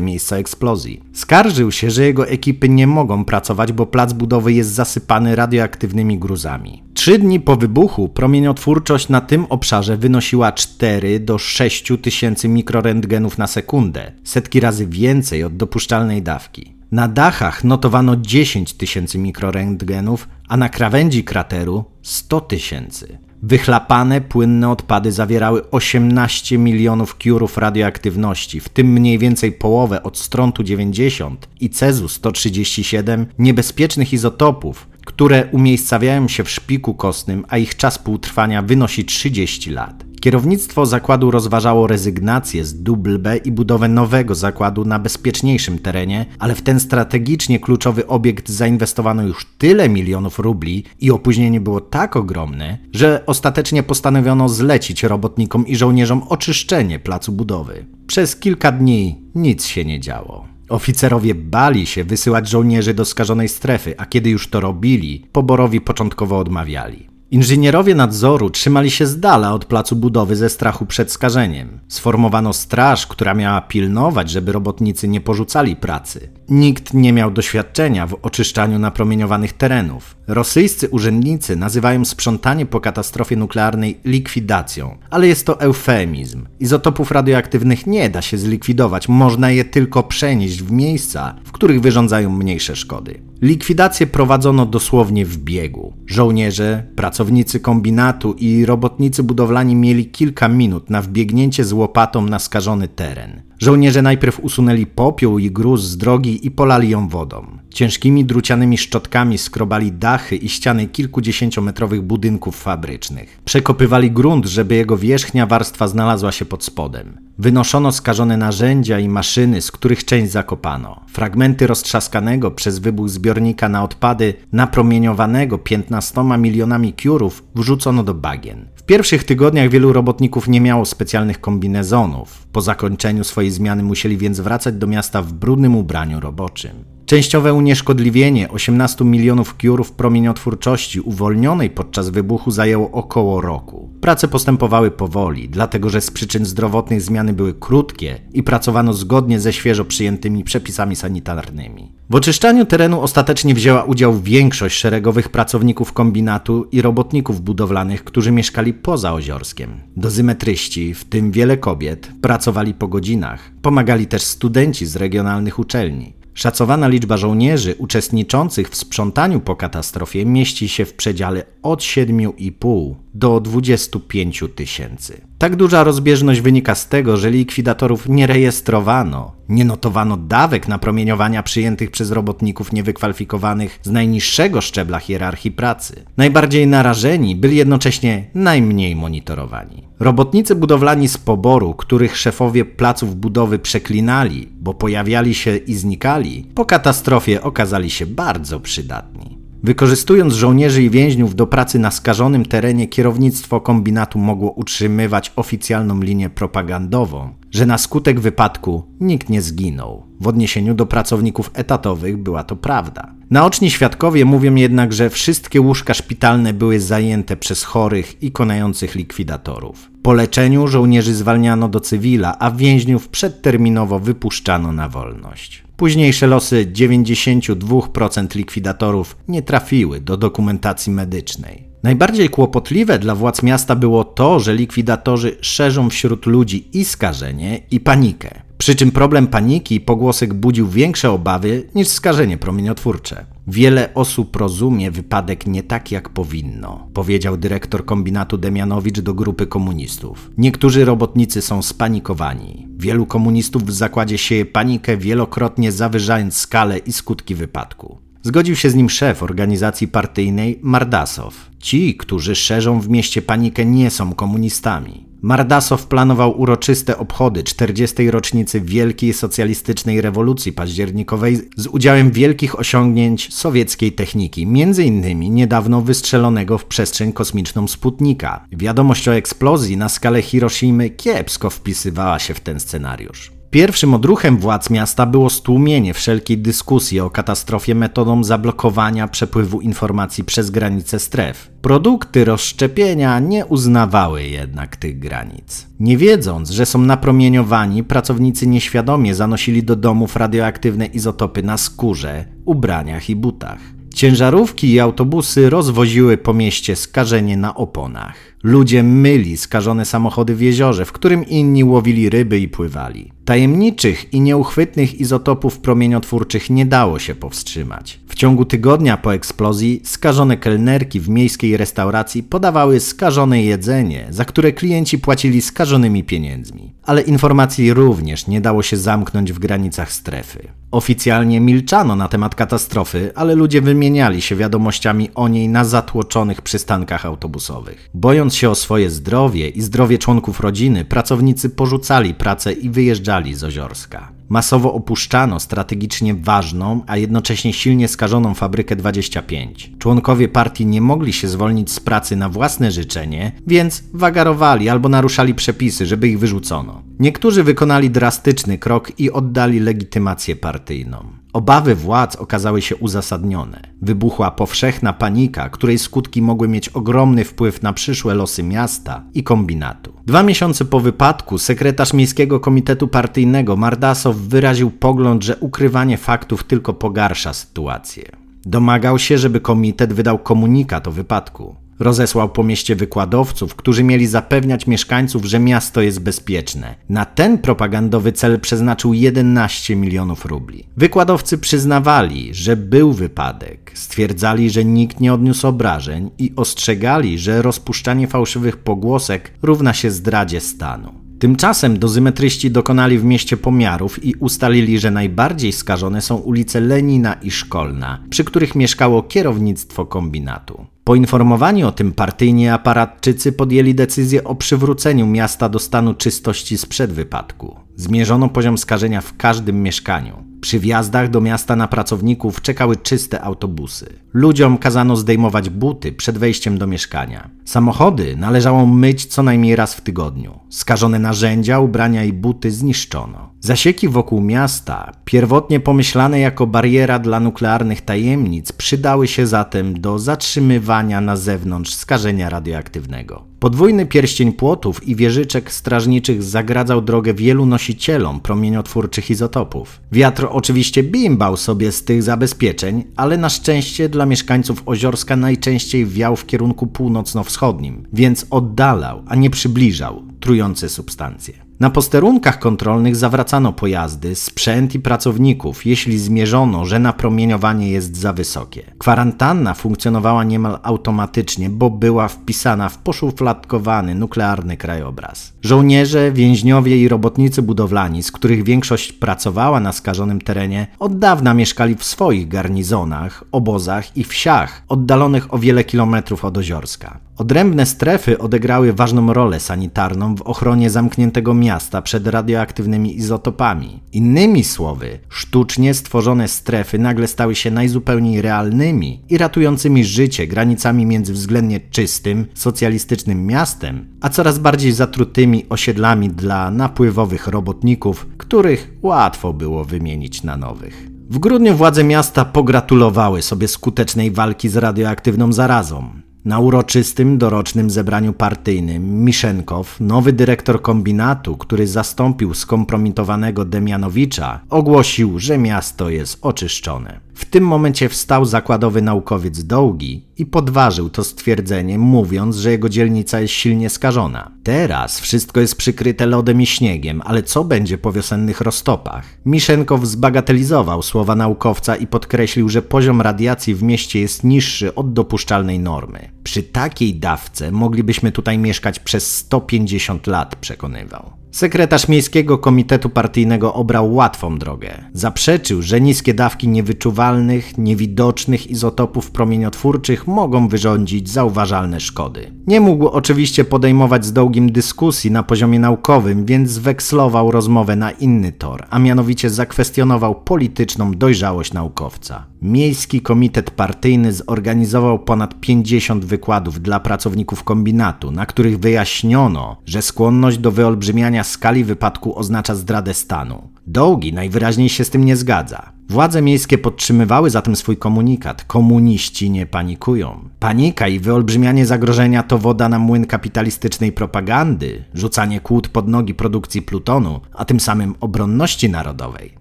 miejsca 0.00 0.36
eksplozji. 0.36 1.02
Skarżył 1.12 1.72
się, 1.72 1.90
że 1.90 2.04
jego 2.04 2.28
ekipy 2.28 2.68
nie 2.68 2.86
mogą 2.86 3.24
pracować, 3.24 3.72
bo 3.72 3.86
plac 3.86 4.12
budowy 4.12 4.52
jest 4.52 4.70
zasypany 4.70 5.36
radioaktywnymi 5.36 6.18
gruzami. 6.18 6.82
Trzy 6.94 7.18
dni 7.18 7.40
po 7.40 7.56
wybuchu 7.56 8.08
promieniotwórczość 8.08 9.08
na 9.08 9.20
tym 9.20 9.46
obszarze 9.48 9.96
wynosiła 9.96 10.52
4 10.52 11.20
do 11.20 11.38
6 11.38 11.92
tysięcy 12.02 12.48
mikrorentgenów 12.48 13.38
na 13.38 13.46
sekundę, 13.46 14.12
setki 14.24 14.60
razy 14.60 14.86
więcej 14.86 15.44
od 15.44 15.56
dopuszczalnej 15.56 16.22
dawki. 16.22 16.79
Na 16.92 17.08
dachach 17.08 17.64
notowano 17.64 18.16
10 18.16 18.74
tysięcy 18.74 19.18
mikrorentgenów, 19.18 20.28
a 20.48 20.56
na 20.56 20.68
krawędzi 20.68 21.24
krateru 21.24 21.84
100 22.02 22.40
tysięcy. 22.40 23.18
Wychlapane, 23.42 24.20
płynne 24.20 24.70
odpady 24.70 25.12
zawierały 25.12 25.70
18 25.70 26.58
milionów 26.58 27.18
kiurów 27.18 27.58
radioaktywności, 27.58 28.60
w 28.60 28.68
tym 28.68 28.86
mniej 28.86 29.18
więcej 29.18 29.52
połowę 29.52 30.02
od 30.02 30.18
strontu 30.18 30.62
90 30.62 31.48
i 31.60 31.70
cezu 31.70 32.08
137 32.08 33.26
niebezpiecznych 33.38 34.12
izotopów, 34.12 34.88
które 35.06 35.46
umiejscawiają 35.52 36.28
się 36.28 36.44
w 36.44 36.50
szpiku 36.50 36.94
kostnym, 36.94 37.44
a 37.48 37.58
ich 37.58 37.76
czas 37.76 37.98
półtrwania 37.98 38.62
wynosi 38.62 39.04
30 39.04 39.70
lat. 39.70 40.09
Kierownictwo 40.20 40.86
zakładu 40.86 41.30
rozważało 41.30 41.86
rezygnację 41.86 42.64
z 42.64 42.82
Double 42.82 43.18
B 43.18 43.36
i 43.36 43.52
budowę 43.52 43.88
nowego 43.88 44.34
zakładu 44.34 44.84
na 44.84 44.98
bezpieczniejszym 44.98 45.78
terenie, 45.78 46.26
ale 46.38 46.54
w 46.54 46.62
ten 46.62 46.80
strategicznie 46.80 47.60
kluczowy 47.60 48.06
obiekt 48.06 48.48
zainwestowano 48.48 49.22
już 49.22 49.46
tyle 49.58 49.88
milionów 49.88 50.38
rubli 50.38 50.84
i 51.00 51.10
opóźnienie 51.10 51.60
było 51.60 51.80
tak 51.80 52.16
ogromne, 52.16 52.78
że 52.92 53.22
ostatecznie 53.26 53.82
postanowiono 53.82 54.48
zlecić 54.48 55.02
robotnikom 55.02 55.66
i 55.66 55.76
żołnierzom 55.76 56.22
oczyszczenie 56.28 56.98
placu 56.98 57.32
budowy. 57.32 57.86
Przez 58.06 58.36
kilka 58.36 58.72
dni 58.72 59.18
nic 59.34 59.64
się 59.64 59.84
nie 59.84 60.00
działo. 60.00 60.48
Oficerowie 60.68 61.34
bali 61.34 61.86
się 61.86 62.04
wysyłać 62.04 62.48
żołnierzy 62.48 62.94
do 62.94 63.04
skażonej 63.04 63.48
strefy, 63.48 63.94
a 63.98 64.06
kiedy 64.06 64.30
już 64.30 64.50
to 64.50 64.60
robili, 64.60 65.26
poborowi 65.32 65.80
początkowo 65.80 66.38
odmawiali. 66.38 67.10
Inżynierowie 67.30 67.94
nadzoru 67.94 68.50
trzymali 68.50 68.90
się 68.90 69.06
z 69.06 69.20
dala 69.20 69.52
od 69.54 69.64
placu 69.64 69.96
budowy 69.96 70.36
ze 70.36 70.48
strachu 70.48 70.86
przed 70.86 71.12
skażeniem. 71.12 71.80
Sformowano 71.88 72.52
straż, 72.52 73.06
która 73.06 73.34
miała 73.34 73.60
pilnować, 73.60 74.30
żeby 74.30 74.52
robotnicy 74.52 75.08
nie 75.08 75.20
porzucali 75.20 75.76
pracy. 75.76 76.30
Nikt 76.48 76.94
nie 76.94 77.12
miał 77.12 77.30
doświadczenia 77.30 78.06
w 78.06 78.16
oczyszczaniu 78.22 78.78
napromieniowanych 78.78 79.52
terenów. 79.52 80.16
Rosyjscy 80.26 80.88
urzędnicy 80.88 81.56
nazywają 81.56 82.04
sprzątanie 82.04 82.66
po 82.66 82.80
katastrofie 82.80 83.36
nuklearnej 83.36 84.00
likwidacją, 84.04 84.98
ale 85.10 85.26
jest 85.26 85.46
to 85.46 85.60
eufemizm. 85.60 86.46
Izotopów 86.60 87.10
radioaktywnych 87.10 87.86
nie 87.86 88.10
da 88.10 88.22
się 88.22 88.38
zlikwidować, 88.38 89.08
można 89.08 89.50
je 89.50 89.64
tylko 89.64 90.02
przenieść 90.02 90.62
w 90.62 90.72
miejsca, 90.72 91.34
w 91.44 91.52
których 91.52 91.80
wyrządzają 91.80 92.30
mniejsze 92.30 92.76
szkody. 92.76 93.29
Likwidację 93.42 94.06
prowadzono 94.06 94.66
dosłownie 94.66 95.26
w 95.26 95.38
biegu. 95.38 95.92
Żołnierze, 96.06 96.86
pracownicy 96.96 97.60
kombinatu 97.60 98.32
i 98.38 98.66
robotnicy 98.66 99.22
budowlani 99.22 99.76
mieli 99.76 100.06
kilka 100.06 100.48
minut 100.48 100.90
na 100.90 101.02
wbiegnięcie 101.02 101.64
z 101.64 101.72
łopatą 101.72 102.22
na 102.22 102.38
skażony 102.38 102.88
teren. 102.88 103.42
Żołnierze 103.60 104.02
najpierw 104.02 104.40
usunęli 104.40 104.86
popiół 104.86 105.38
i 105.38 105.50
gruz 105.50 105.82
z 105.82 105.96
drogi 105.96 106.46
i 106.46 106.50
polali 106.50 106.88
ją 106.88 107.08
wodą. 107.08 107.46
Ciężkimi 107.74 108.24
drucianymi 108.24 108.78
szczotkami 108.78 109.38
skrobali 109.38 109.92
dachy 109.92 110.36
i 110.36 110.48
ściany 110.48 110.86
kilkudziesięciometrowych 110.86 112.02
budynków 112.02 112.56
fabrycznych. 112.56 113.40
Przekopywali 113.44 114.10
grunt, 114.10 114.46
żeby 114.46 114.74
jego 114.74 114.96
wierzchnia 114.96 115.46
warstwa 115.46 115.88
znalazła 115.88 116.32
się 116.32 116.44
pod 116.44 116.64
spodem. 116.64 117.18
Wynoszono 117.38 117.92
skażone 117.92 118.36
narzędzia 118.36 118.98
i 118.98 119.08
maszyny, 119.08 119.60
z 119.60 119.72
których 119.72 120.04
część 120.04 120.32
zakopano. 120.32 121.00
Fragmenty 121.08 121.66
roztrzaskanego 121.66 122.50
przez 122.50 122.78
wybuch 122.78 123.08
zbiornika 123.08 123.68
na 123.68 123.84
odpady, 123.84 124.34
napromieniowanego 124.52 125.58
15 125.58 126.22
milionami 126.38 126.92
kiurów, 126.92 127.44
wrzucono 127.54 128.02
do 128.02 128.14
bagien. 128.14 128.68
W 128.80 128.82
pierwszych 128.82 129.24
tygodniach 129.24 129.68
wielu 129.68 129.92
robotników 129.92 130.48
nie 130.48 130.60
miało 130.60 130.84
specjalnych 130.84 131.40
kombinezonów. 131.40 132.46
Po 132.52 132.60
zakończeniu 132.60 133.24
swojej 133.24 133.50
zmiany 133.50 133.82
musieli 133.82 134.16
więc 134.16 134.40
wracać 134.40 134.74
do 134.74 134.86
miasta 134.86 135.22
w 135.22 135.32
brudnym 135.32 135.76
ubraniu 135.76 136.20
roboczym. 136.20 136.84
Częściowe 137.10 137.54
unieszkodliwienie 137.54 138.48
18 138.48 139.04
milionów 139.04 139.56
kiurów 139.56 139.92
promieniotwórczości 139.92 141.00
uwolnionej 141.00 141.70
podczas 141.70 142.08
wybuchu 142.08 142.50
zajęło 142.50 142.90
około 142.90 143.40
roku. 143.40 143.90
Prace 144.00 144.28
postępowały 144.28 144.90
powoli, 144.90 145.48
dlatego 145.48 145.90
że 145.90 146.00
z 146.00 146.10
przyczyn 146.10 146.44
zdrowotnych 146.44 147.02
zmiany 147.02 147.32
były 147.32 147.54
krótkie 147.54 148.20
i 148.32 148.42
pracowano 148.42 148.92
zgodnie 148.92 149.40
ze 149.40 149.52
świeżo 149.52 149.84
przyjętymi 149.84 150.44
przepisami 150.44 150.96
sanitarnymi. 150.96 151.92
W 152.10 152.14
oczyszczaniu 152.14 152.64
terenu 152.64 153.00
ostatecznie 153.00 153.54
wzięła 153.54 153.84
udział 153.84 154.20
większość 154.20 154.78
szeregowych 154.78 155.28
pracowników 155.28 155.92
kombinatu 155.92 156.68
i 156.72 156.82
robotników 156.82 157.40
budowlanych, 157.40 158.04
którzy 158.04 158.32
mieszkali 158.32 158.74
poza 158.74 159.12
Oziorskiem. 159.12 159.70
Dozymetryści, 159.96 160.94
w 160.94 161.04
tym 161.04 161.30
wiele 161.30 161.56
kobiet, 161.56 162.10
pracowali 162.22 162.74
po 162.74 162.88
godzinach. 162.88 163.50
Pomagali 163.62 164.06
też 164.06 164.22
studenci 164.22 164.86
z 164.86 164.96
regionalnych 164.96 165.58
uczelni. 165.58 166.19
Szacowana 166.40 166.88
liczba 166.88 167.16
żołnierzy 167.16 167.74
uczestniczących 167.78 168.68
w 168.68 168.76
sprzątaniu 168.76 169.40
po 169.40 169.56
katastrofie 169.56 170.26
mieści 170.26 170.68
się 170.68 170.84
w 170.84 170.94
przedziale 170.94 171.42
od 171.62 171.80
7,5 171.80 172.94
do 173.14 173.40
25 173.40 174.44
tysięcy. 174.54 175.20
Tak 175.38 175.56
duża 175.56 175.84
rozbieżność 175.84 176.40
wynika 176.40 176.74
z 176.74 176.88
tego, 176.88 177.16
że 177.16 177.30
likwidatorów 177.30 178.08
nie 178.08 178.26
rejestrowano, 178.26 179.32
nie 179.48 179.64
notowano 179.64 180.16
dawek 180.16 180.68
napromieniowania 180.68 181.42
przyjętych 181.42 181.90
przez 181.90 182.10
robotników 182.10 182.72
niewykwalifikowanych 182.72 183.78
z 183.82 183.90
najniższego 183.90 184.60
szczebla 184.60 184.98
hierarchii 184.98 185.50
pracy. 185.50 186.04
Najbardziej 186.16 186.66
narażeni 186.66 187.36
byli 187.36 187.56
jednocześnie 187.56 188.30
najmniej 188.34 188.96
monitorowani. 188.96 189.88
Robotnicy 190.00 190.54
budowlani 190.54 191.08
z 191.08 191.18
poboru, 191.18 191.74
których 191.74 192.16
szefowie 192.16 192.64
placów 192.64 193.16
budowy 193.16 193.58
przeklinali, 193.58 194.48
bo 194.60 194.74
pojawiali 194.74 195.34
się 195.34 195.56
i 195.56 195.74
znikali, 195.74 196.46
po 196.54 196.64
katastrofie 196.64 197.42
okazali 197.42 197.90
się 197.90 198.06
bardzo 198.06 198.60
przydatni. 198.60 199.39
Wykorzystując 199.62 200.34
żołnierzy 200.34 200.82
i 200.82 200.90
więźniów 200.90 201.34
do 201.34 201.46
pracy 201.46 201.78
na 201.78 201.90
skażonym 201.90 202.46
terenie, 202.46 202.88
kierownictwo 202.88 203.60
kombinatu 203.60 204.18
mogło 204.18 204.50
utrzymywać 204.50 205.32
oficjalną 205.36 206.00
linię 206.00 206.30
propagandową, 206.30 207.34
że 207.50 207.66
na 207.66 207.78
skutek 207.78 208.20
wypadku 208.20 208.82
nikt 209.00 209.28
nie 209.28 209.42
zginął. 209.42 210.06
W 210.20 210.28
odniesieniu 210.28 210.74
do 210.74 210.86
pracowników 210.86 211.50
etatowych 211.54 212.16
była 212.16 212.44
to 212.44 212.56
prawda. 212.56 213.14
Naoczni 213.30 213.70
świadkowie 213.70 214.24
mówią 214.24 214.54
jednak, 214.54 214.92
że 214.92 215.10
wszystkie 215.10 215.60
łóżka 215.60 215.94
szpitalne 215.94 216.52
były 216.52 216.80
zajęte 216.80 217.36
przez 217.36 217.64
chorych 217.64 218.22
i 218.22 218.32
konających 218.32 218.94
likwidatorów. 218.94 219.90
Po 220.02 220.12
leczeniu 220.12 220.68
żołnierzy 220.68 221.14
zwalniano 221.14 221.68
do 221.68 221.80
cywila, 221.80 222.38
a 222.38 222.50
więźniów 222.50 223.08
przedterminowo 223.08 223.98
wypuszczano 223.98 224.72
na 224.72 224.88
wolność. 224.88 225.64
Późniejsze 225.80 226.26
losy 226.26 226.66
92% 226.72 228.36
likwidatorów 228.36 229.16
nie 229.28 229.42
trafiły 229.42 230.00
do 230.00 230.16
dokumentacji 230.16 230.92
medycznej. 230.92 231.69
Najbardziej 231.82 232.30
kłopotliwe 232.30 232.98
dla 232.98 233.14
władz 233.14 233.42
miasta 233.42 233.76
było 233.76 234.04
to, 234.04 234.40
że 234.40 234.54
likwidatorzy 234.54 235.36
szerzą 235.40 235.90
wśród 235.90 236.26
ludzi 236.26 236.68
i 236.72 236.84
skażenie, 236.84 237.62
i 237.70 237.80
panikę. 237.80 238.42
Przy 238.58 238.74
czym 238.74 238.90
problem 238.90 239.26
paniki 239.26 239.74
i 239.74 239.80
pogłosek 239.80 240.34
budził 240.34 240.68
większe 240.68 241.10
obawy 241.10 241.66
niż 241.74 241.88
skażenie 241.88 242.36
promieniotwórcze. 242.36 243.26
Wiele 243.46 243.94
osób 243.94 244.36
rozumie 244.36 244.90
wypadek 244.90 245.46
nie 245.46 245.62
tak 245.62 245.92
jak 245.92 246.08
powinno, 246.08 246.88
powiedział 246.94 247.36
dyrektor 247.36 247.84
kombinatu 247.84 248.38
Demianowicz 248.38 249.00
do 249.00 249.14
grupy 249.14 249.46
komunistów. 249.46 250.30
Niektórzy 250.38 250.84
robotnicy 250.84 251.42
są 251.42 251.62
spanikowani. 251.62 252.68
Wielu 252.76 253.06
komunistów 253.06 253.64
w 253.64 253.72
zakładzie 253.72 254.18
sieje 254.18 254.46
panikę, 254.46 254.96
wielokrotnie 254.96 255.72
zawyżając 255.72 256.36
skalę 256.36 256.78
i 256.78 256.92
skutki 256.92 257.34
wypadku. 257.34 257.98
Zgodził 258.22 258.56
się 258.56 258.70
z 258.70 258.74
nim 258.74 258.90
szef 258.90 259.22
organizacji 259.22 259.88
partyjnej 259.88 260.58
Mardasow. 260.62 261.49
Ci, 261.60 261.94
którzy 261.96 262.34
szerzą 262.34 262.80
w 262.80 262.88
mieście 262.88 263.22
panikę, 263.22 263.64
nie 263.64 263.90
są 263.90 264.14
komunistami. 264.14 265.06
Mardasow 265.22 265.86
planował 265.86 266.40
uroczyste 266.40 266.98
obchody 266.98 267.42
40. 267.42 268.10
rocznicy 268.10 268.60
wielkiej 268.60 269.12
socjalistycznej 269.12 270.00
rewolucji 270.00 270.52
październikowej 270.52 271.38
z 271.56 271.66
udziałem 271.66 272.10
wielkich 272.10 272.58
osiągnięć 272.58 273.34
sowieckiej 273.34 273.92
techniki, 273.92 274.42
m.in. 274.42 275.34
niedawno 275.34 275.80
wystrzelonego 275.80 276.58
w 276.58 276.64
przestrzeń 276.64 277.12
kosmiczną 277.12 277.68
Sputnika. 277.68 278.46
Wiadomość 278.52 279.08
o 279.08 279.14
eksplozji 279.14 279.76
na 279.76 279.88
skalę 279.88 280.22
Hiroshimy 280.22 280.90
kiepsko 280.90 281.50
wpisywała 281.50 282.18
się 282.18 282.34
w 282.34 282.40
ten 282.40 282.60
scenariusz. 282.60 283.39
Pierwszym 283.50 283.94
odruchem 283.94 284.38
władz 284.38 284.70
miasta 284.70 285.06
było 285.06 285.30
stłumienie 285.30 285.94
wszelkiej 285.94 286.38
dyskusji 286.38 287.00
o 287.00 287.10
katastrofie 287.10 287.74
metodą 287.74 288.24
zablokowania 288.24 289.08
przepływu 289.08 289.60
informacji 289.60 290.24
przez 290.24 290.50
granice 290.50 290.98
stref. 290.98 291.50
Produkty 291.62 292.24
rozszczepienia 292.24 293.18
nie 293.18 293.46
uznawały 293.46 294.22
jednak 294.22 294.76
tych 294.76 294.98
granic. 294.98 295.66
Nie 295.80 295.96
wiedząc, 295.96 296.50
że 296.50 296.66
są 296.66 296.78
napromieniowani, 296.78 297.84
pracownicy 297.84 298.46
nieświadomie 298.46 299.14
zanosili 299.14 299.62
do 299.62 299.76
domów 299.76 300.16
radioaktywne 300.16 300.86
izotopy 300.86 301.42
na 301.42 301.58
skórze, 301.58 302.24
ubraniach 302.44 303.10
i 303.10 303.16
butach. 303.16 303.60
Ciężarówki 303.94 304.72
i 304.72 304.80
autobusy 304.80 305.50
rozwoziły 305.50 306.18
po 306.18 306.34
mieście 306.34 306.76
skażenie 306.76 307.36
na 307.36 307.54
oponach. 307.54 308.14
Ludzie 308.42 308.82
myli 308.82 309.36
skażone 309.36 309.84
samochody 309.84 310.34
w 310.34 310.40
jeziorze, 310.40 310.84
w 310.84 310.92
którym 310.92 311.26
inni 311.26 311.64
łowili 311.64 312.10
ryby 312.10 312.38
i 312.38 312.48
pływali. 312.48 313.12
Tajemniczych 313.30 314.14
i 314.14 314.20
nieuchwytnych 314.20 315.00
izotopów 315.00 315.58
promieniotwórczych 315.58 316.50
nie 316.50 316.66
dało 316.66 316.98
się 316.98 317.14
powstrzymać. 317.14 318.00
W 318.08 318.14
ciągu 318.14 318.44
tygodnia 318.44 318.96
po 318.96 319.14
eksplozji 319.14 319.80
skażone 319.84 320.36
kelnerki 320.36 321.00
w 321.00 321.08
miejskiej 321.08 321.56
restauracji 321.56 322.22
podawały 322.22 322.80
skażone 322.80 323.42
jedzenie, 323.42 324.06
za 324.10 324.24
które 324.24 324.52
klienci 324.52 324.98
płacili 324.98 325.42
skażonymi 325.42 326.04
pieniędzmi. 326.04 326.72
Ale 326.82 327.02
informacji 327.02 327.74
również 327.74 328.26
nie 328.26 328.40
dało 328.40 328.62
się 328.62 328.76
zamknąć 328.76 329.32
w 329.32 329.38
granicach 329.38 329.92
strefy. 329.92 330.48
Oficjalnie 330.70 331.40
milczano 331.40 331.96
na 331.96 332.08
temat 332.08 332.34
katastrofy, 332.34 333.12
ale 333.14 333.34
ludzie 333.34 333.60
wymieniali 333.60 334.22
się 334.22 334.36
wiadomościami 334.36 335.10
o 335.14 335.28
niej 335.28 335.48
na 335.48 335.64
zatłoczonych 335.64 336.42
przystankach 336.42 337.06
autobusowych. 337.06 337.90
Bojąc 337.94 338.34
się 338.34 338.50
o 338.50 338.54
swoje 338.54 338.90
zdrowie 338.90 339.48
i 339.48 339.62
zdrowie 339.62 339.98
członków 339.98 340.40
rodziny, 340.40 340.84
pracownicy 340.84 341.50
porzucali 341.50 342.14
pracę 342.14 342.52
i 342.52 342.70
wyjeżdżali 342.70 343.19
z 343.28 343.44
Oziorska. 343.44 344.12
Masowo 344.28 344.74
opuszczano 344.74 345.40
strategicznie 345.40 346.14
ważną, 346.14 346.80
a 346.86 346.96
jednocześnie 346.96 347.52
silnie 347.52 347.88
skażoną 347.88 348.34
fabrykę 348.34 348.76
25. 348.76 349.70
Członkowie 349.78 350.28
partii 350.28 350.66
nie 350.66 350.80
mogli 350.80 351.12
się 351.12 351.28
zwolnić 351.28 351.72
z 351.72 351.80
pracy 351.80 352.16
na 352.16 352.28
własne 352.28 352.72
życzenie, 352.72 353.32
więc 353.46 353.82
wagarowali 353.94 354.68
albo 354.68 354.88
naruszali 354.88 355.34
przepisy, 355.34 355.86
żeby 355.86 356.08
ich 356.08 356.18
wyrzucono. 356.18 356.89
Niektórzy 357.00 357.44
wykonali 357.44 357.90
drastyczny 357.90 358.58
krok 358.58 359.00
i 359.00 359.10
oddali 359.10 359.60
legitymację 359.60 360.36
partyjną. 360.36 361.04
Obawy 361.32 361.74
władz 361.74 362.16
okazały 362.16 362.62
się 362.62 362.76
uzasadnione. 362.76 363.60
Wybuchła 363.82 364.30
powszechna 364.30 364.92
panika, 364.92 365.48
której 365.48 365.78
skutki 365.78 366.22
mogły 366.22 366.48
mieć 366.48 366.68
ogromny 366.68 367.24
wpływ 367.24 367.62
na 367.62 367.72
przyszłe 367.72 368.14
losy 368.14 368.42
miasta 368.42 369.04
i 369.14 369.22
kombinatu. 369.22 369.92
Dwa 370.06 370.22
miesiące 370.22 370.64
po 370.64 370.80
wypadku 370.80 371.38
sekretarz 371.38 371.92
Miejskiego 371.92 372.40
Komitetu 372.40 372.88
Partyjnego 372.88 373.56
Mardasow 373.56 374.16
wyraził 374.16 374.70
pogląd, 374.70 375.24
że 375.24 375.36
ukrywanie 375.36 375.96
faktów 375.96 376.44
tylko 376.44 376.74
pogarsza 376.74 377.32
sytuację. 377.32 378.04
Domagał 378.46 378.98
się, 378.98 379.18
żeby 379.18 379.40
komitet 379.40 379.92
wydał 379.92 380.18
komunikat 380.18 380.88
o 380.88 380.90
wypadku. 380.90 381.56
Rozesłał 381.80 382.28
po 382.28 382.44
mieście 382.44 382.76
wykładowców, 382.76 383.54
którzy 383.54 383.84
mieli 383.84 384.06
zapewniać 384.06 384.66
mieszkańców, 384.66 385.24
że 385.24 385.38
miasto 385.38 385.80
jest 385.80 386.00
bezpieczne. 386.00 386.74
Na 386.88 387.04
ten 387.04 387.38
propagandowy 387.38 388.12
cel 388.12 388.40
przeznaczył 388.40 388.94
11 388.94 389.76
milionów 389.76 390.24
rubli. 390.24 390.64
Wykładowcy 390.76 391.38
przyznawali, 391.38 392.34
że 392.34 392.56
był 392.56 392.92
wypadek, 392.92 393.72
stwierdzali, 393.74 394.50
że 394.50 394.64
nikt 394.64 395.00
nie 395.00 395.14
odniósł 395.14 395.46
obrażeń 395.46 396.10
i 396.18 396.32
ostrzegali, 396.36 397.18
że 397.18 397.42
rozpuszczanie 397.42 398.06
fałszywych 398.06 398.56
pogłosek 398.56 399.32
równa 399.42 399.72
się 399.72 399.90
zdradzie 399.90 400.40
stanu. 400.40 400.99
Tymczasem 401.20 401.78
dozymetryści 401.78 402.50
dokonali 402.50 402.98
w 402.98 403.04
mieście 403.04 403.36
pomiarów 403.36 404.04
i 404.04 404.14
ustalili, 404.14 404.78
że 404.78 404.90
najbardziej 404.90 405.52
skażone 405.52 406.02
są 406.02 406.16
ulice 406.16 406.60
Lenina 406.60 407.14
i 407.14 407.30
Szkolna, 407.30 407.98
przy 408.10 408.24
których 408.24 408.54
mieszkało 408.54 409.02
kierownictwo 409.02 409.86
kombinatu. 409.86 410.66
Poinformowani 410.84 411.64
o 411.64 411.72
tym 411.72 411.92
partyjni 411.92 412.48
aparatczycy 412.48 413.32
podjęli 413.32 413.74
decyzję 413.74 414.24
o 414.24 414.34
przywróceniu 414.34 415.06
miasta 415.06 415.48
do 415.48 415.58
stanu 415.58 415.94
czystości 415.94 416.58
sprzed 416.58 416.92
wypadku. 416.92 417.56
Zmierzono 417.76 418.28
poziom 418.28 418.58
skażenia 418.58 419.00
w 419.00 419.16
każdym 419.16 419.62
mieszkaniu. 419.62 420.29
Przy 420.40 420.58
wjazdach 420.58 421.10
do 421.10 421.20
miasta 421.20 421.56
na 421.56 421.68
pracowników 421.68 422.42
czekały 422.42 422.76
czyste 422.76 423.22
autobusy. 423.22 423.86
Ludziom 424.12 424.58
kazano 424.58 424.96
zdejmować 424.96 425.50
buty 425.50 425.92
przed 425.92 426.18
wejściem 426.18 426.58
do 426.58 426.66
mieszkania. 426.66 427.30
Samochody 427.44 428.16
należało 428.16 428.66
myć 428.66 429.06
co 429.06 429.22
najmniej 429.22 429.56
raz 429.56 429.74
w 429.74 429.80
tygodniu. 429.80 430.38
Skażone 430.48 430.98
narzędzia, 430.98 431.60
ubrania 431.60 432.04
i 432.04 432.12
buty 432.12 432.50
zniszczono. 432.50 433.29
Zasieki 433.42 433.88
wokół 433.88 434.20
miasta, 434.20 434.92
pierwotnie 435.04 435.60
pomyślane 435.60 436.20
jako 436.20 436.46
bariera 436.46 436.98
dla 436.98 437.20
nuklearnych 437.20 437.80
tajemnic, 437.80 438.52
przydały 438.52 439.08
się 439.08 439.26
zatem 439.26 439.80
do 439.80 439.98
zatrzymywania 439.98 441.00
na 441.00 441.16
zewnątrz 441.16 441.74
skażenia 441.74 442.30
radioaktywnego. 442.30 443.24
Podwójny 443.38 443.86
pierścień 443.86 444.32
płotów 444.32 444.88
i 444.88 444.96
wieżyczek 444.96 445.52
strażniczych 445.52 446.22
zagradzał 446.22 446.82
drogę 446.82 447.14
wielu 447.14 447.46
nosicielom 447.46 448.20
promieniotwórczych 448.20 449.10
izotopów. 449.10 449.80
Wiatr 449.92 450.26
oczywiście 450.30 450.82
bimbał 450.82 451.36
sobie 451.36 451.72
z 451.72 451.84
tych 451.84 452.02
zabezpieczeń, 452.02 452.84
ale 452.96 453.18
na 453.18 453.28
szczęście 453.28 453.88
dla 453.88 454.06
mieszkańców 454.06 454.62
Oziorska 454.66 455.16
najczęściej 455.16 455.86
wiał 455.86 456.16
w 456.16 456.26
kierunku 456.26 456.66
północno-wschodnim, 456.66 457.86
więc 457.92 458.26
oddalał, 458.30 459.02
a 459.06 459.14
nie 459.14 459.30
przybliżał 459.30 460.02
trujące 460.20 460.68
substancje. 460.68 461.49
Na 461.60 461.70
posterunkach 461.70 462.38
kontrolnych 462.38 462.96
zawracano 462.96 463.52
pojazdy, 463.52 464.14
sprzęt 464.14 464.74
i 464.74 464.80
pracowników, 464.80 465.66
jeśli 465.66 465.98
zmierzono, 465.98 466.64
że 466.64 466.78
napromieniowanie 466.78 467.70
jest 467.70 467.96
za 467.96 468.12
wysokie. 468.12 468.62
Kwarantanna 468.78 469.54
funkcjonowała 469.54 470.24
niemal 470.24 470.58
automatycznie, 470.62 471.50
bo 471.50 471.70
była 471.70 472.08
wpisana 472.08 472.68
w 472.68 472.78
poszufladkowany 472.78 473.94
nuklearny 473.94 474.56
krajobraz. 474.56 475.32
Żołnierze, 475.42 476.12
więźniowie 476.12 476.76
i 476.76 476.88
robotnicy 476.88 477.42
budowlani, 477.42 478.02
z 478.02 478.12
których 478.12 478.44
większość 478.44 478.92
pracowała 478.92 479.60
na 479.60 479.72
skażonym 479.72 480.20
terenie, 480.20 480.66
od 480.78 480.98
dawna 480.98 481.34
mieszkali 481.34 481.74
w 481.74 481.84
swoich 481.84 482.28
garnizonach, 482.28 483.24
obozach 483.32 483.96
i 483.96 484.04
wsiach, 484.04 484.62
oddalonych 484.68 485.34
o 485.34 485.38
wiele 485.38 485.64
kilometrów 485.64 486.24
od 486.24 486.38
Oziorska. 486.38 487.09
Odrębne 487.20 487.66
strefy 487.66 488.18
odegrały 488.18 488.72
ważną 488.72 489.12
rolę 489.12 489.40
sanitarną 489.40 490.14
w 490.14 490.22
ochronie 490.22 490.70
zamkniętego 490.70 491.34
miasta 491.34 491.82
przed 491.82 492.06
radioaktywnymi 492.06 492.96
izotopami. 492.96 493.80
Innymi 493.92 494.44
słowy, 494.44 494.98
sztucznie 495.08 495.74
stworzone 495.74 496.28
strefy 496.28 496.78
nagle 496.78 497.06
stały 497.06 497.34
się 497.34 497.50
najzupełniej 497.50 498.22
realnymi 498.22 499.02
i 499.08 499.18
ratującymi 499.18 499.84
życie 499.84 500.26
granicami 500.26 500.86
między 500.86 501.12
względnie 501.12 501.60
czystym, 501.60 502.26
socjalistycznym 502.34 503.26
miastem, 503.26 503.86
a 504.00 504.08
coraz 504.08 504.38
bardziej 504.38 504.72
zatrutymi 504.72 505.46
osiedlami 505.48 506.10
dla 506.10 506.50
napływowych 506.50 507.26
robotników, 507.26 508.06
których 508.18 508.72
łatwo 508.82 509.32
było 509.32 509.64
wymienić 509.64 510.22
na 510.22 510.36
nowych. 510.36 510.86
W 511.10 511.18
grudniu 511.18 511.56
władze 511.56 511.84
miasta 511.84 512.24
pogratulowały 512.24 513.22
sobie 513.22 513.48
skutecznej 513.48 514.10
walki 514.10 514.48
z 514.48 514.56
radioaktywną 514.56 515.32
zarazą. 515.32 515.99
Na 516.24 516.38
uroczystym, 516.38 517.18
dorocznym 517.18 517.70
zebraniu 517.70 518.12
partyjnym 518.12 519.04
Miszenkow, 519.04 519.80
nowy 519.80 520.12
dyrektor 520.12 520.62
kombinatu, 520.62 521.36
który 521.36 521.66
zastąpił 521.66 522.34
skompromitowanego 522.34 523.44
Demianowicza, 523.44 524.40
ogłosił, 524.50 525.18
że 525.18 525.38
miasto 525.38 525.90
jest 525.90 526.18
oczyszczone. 526.22 527.00
W 527.20 527.24
tym 527.24 527.44
momencie 527.44 527.88
wstał 527.88 528.24
zakładowy 528.24 528.82
naukowiec 528.82 529.44
Dołgi 529.44 530.04
i 530.18 530.26
podważył 530.26 530.90
to 530.90 531.04
stwierdzenie, 531.04 531.78
mówiąc, 531.78 532.36
że 532.36 532.50
jego 532.50 532.68
dzielnica 532.68 533.20
jest 533.20 533.34
silnie 533.34 533.70
skażona. 533.70 534.30
Teraz 534.42 535.00
wszystko 535.00 535.40
jest 535.40 535.56
przykryte 535.56 536.06
lodem 536.06 536.42
i 536.42 536.46
śniegiem, 536.46 537.02
ale 537.04 537.22
co 537.22 537.44
będzie 537.44 537.78
po 537.78 537.92
wiosennych 537.92 538.40
roztopach? 538.40 539.04
Miszenkow 539.26 539.86
zbagatelizował 539.86 540.82
słowa 540.82 541.16
naukowca 541.16 541.76
i 541.76 541.86
podkreślił, 541.86 542.48
że 542.48 542.62
poziom 542.62 543.00
radiacji 543.00 543.54
w 543.54 543.62
mieście 543.62 544.00
jest 544.00 544.24
niższy 544.24 544.74
od 544.74 544.92
dopuszczalnej 544.92 545.58
normy. 545.58 546.10
Przy 546.30 546.42
takiej 546.42 546.94
dawce 546.94 547.52
moglibyśmy 547.52 548.12
tutaj 548.12 548.38
mieszkać 548.38 548.78
przez 548.78 549.16
150 549.16 550.06
lat, 550.06 550.36
przekonywał. 550.36 551.20
Sekretarz 551.30 551.88
Miejskiego 551.88 552.38
Komitetu 552.38 552.90
Partyjnego 552.90 553.54
obrał 553.54 553.94
łatwą 553.94 554.38
drogę. 554.38 554.84
Zaprzeczył, 554.92 555.62
że 555.62 555.80
niskie 555.80 556.14
dawki 556.14 556.48
niewyczuwalnych, 556.48 557.58
niewidocznych 557.58 558.46
izotopów 558.46 559.10
promieniotwórczych 559.10 560.06
mogą 560.06 560.48
wyrządzić 560.48 561.10
zauważalne 561.10 561.80
szkody. 561.80 562.32
Nie 562.46 562.60
mógł 562.60 562.88
oczywiście 562.88 563.44
podejmować 563.44 564.04
z 564.04 564.12
Dołgim 564.12 564.52
dyskusji 564.52 565.10
na 565.10 565.22
poziomie 565.22 565.58
naukowym, 565.58 566.24
więc 566.24 566.58
wekslował 566.58 567.30
rozmowę 567.30 567.76
na 567.76 567.90
inny 567.90 568.32
tor, 568.32 568.66
a 568.70 568.78
mianowicie 568.78 569.30
zakwestionował 569.30 570.14
polityczną 570.14 570.94
dojrzałość 570.94 571.52
naukowca. 571.52 572.26
Miejski 572.42 573.00
Komitet 573.00 573.50
Partyjny 573.50 574.12
zorganizował 574.12 574.98
ponad 574.98 575.40
50 575.40 576.04
wykładów 576.20 576.60
dla 576.60 576.80
pracowników 576.80 577.44
kombinatu, 577.44 578.10
na 578.10 578.26
których 578.26 578.58
wyjaśniono, 578.58 579.56
że 579.66 579.82
skłonność 579.82 580.38
do 580.38 580.50
wyolbrzymiania 580.52 581.24
skali 581.24 581.64
wypadku 581.64 582.18
oznacza 582.18 582.54
zdradę 582.54 582.94
stanu. 582.94 583.48
Dołgi 583.66 584.12
najwyraźniej 584.12 584.68
się 584.68 584.84
z 584.84 584.90
tym 584.90 585.04
nie 585.04 585.16
zgadza. 585.16 585.72
Władze 585.88 586.22
miejskie 586.22 586.58
podtrzymywały 586.58 587.30
zatem 587.30 587.56
swój 587.56 587.76
komunikat. 587.76 588.44
Komuniści 588.44 589.30
nie 589.30 589.46
panikują. 589.46 590.28
Panika 590.38 590.88
i 590.88 591.00
wyolbrzymianie 591.00 591.66
zagrożenia 591.66 592.22
to 592.22 592.38
woda 592.38 592.68
na 592.68 592.78
młyn 592.78 593.06
kapitalistycznej 593.06 593.92
propagandy, 593.92 594.84
rzucanie 594.94 595.40
kłód 595.40 595.68
pod 595.68 595.88
nogi 595.88 596.14
produkcji 596.14 596.62
plutonu, 596.62 597.20
a 597.32 597.44
tym 597.44 597.60
samym 597.60 597.94
obronności 598.00 598.70
narodowej. 598.70 599.39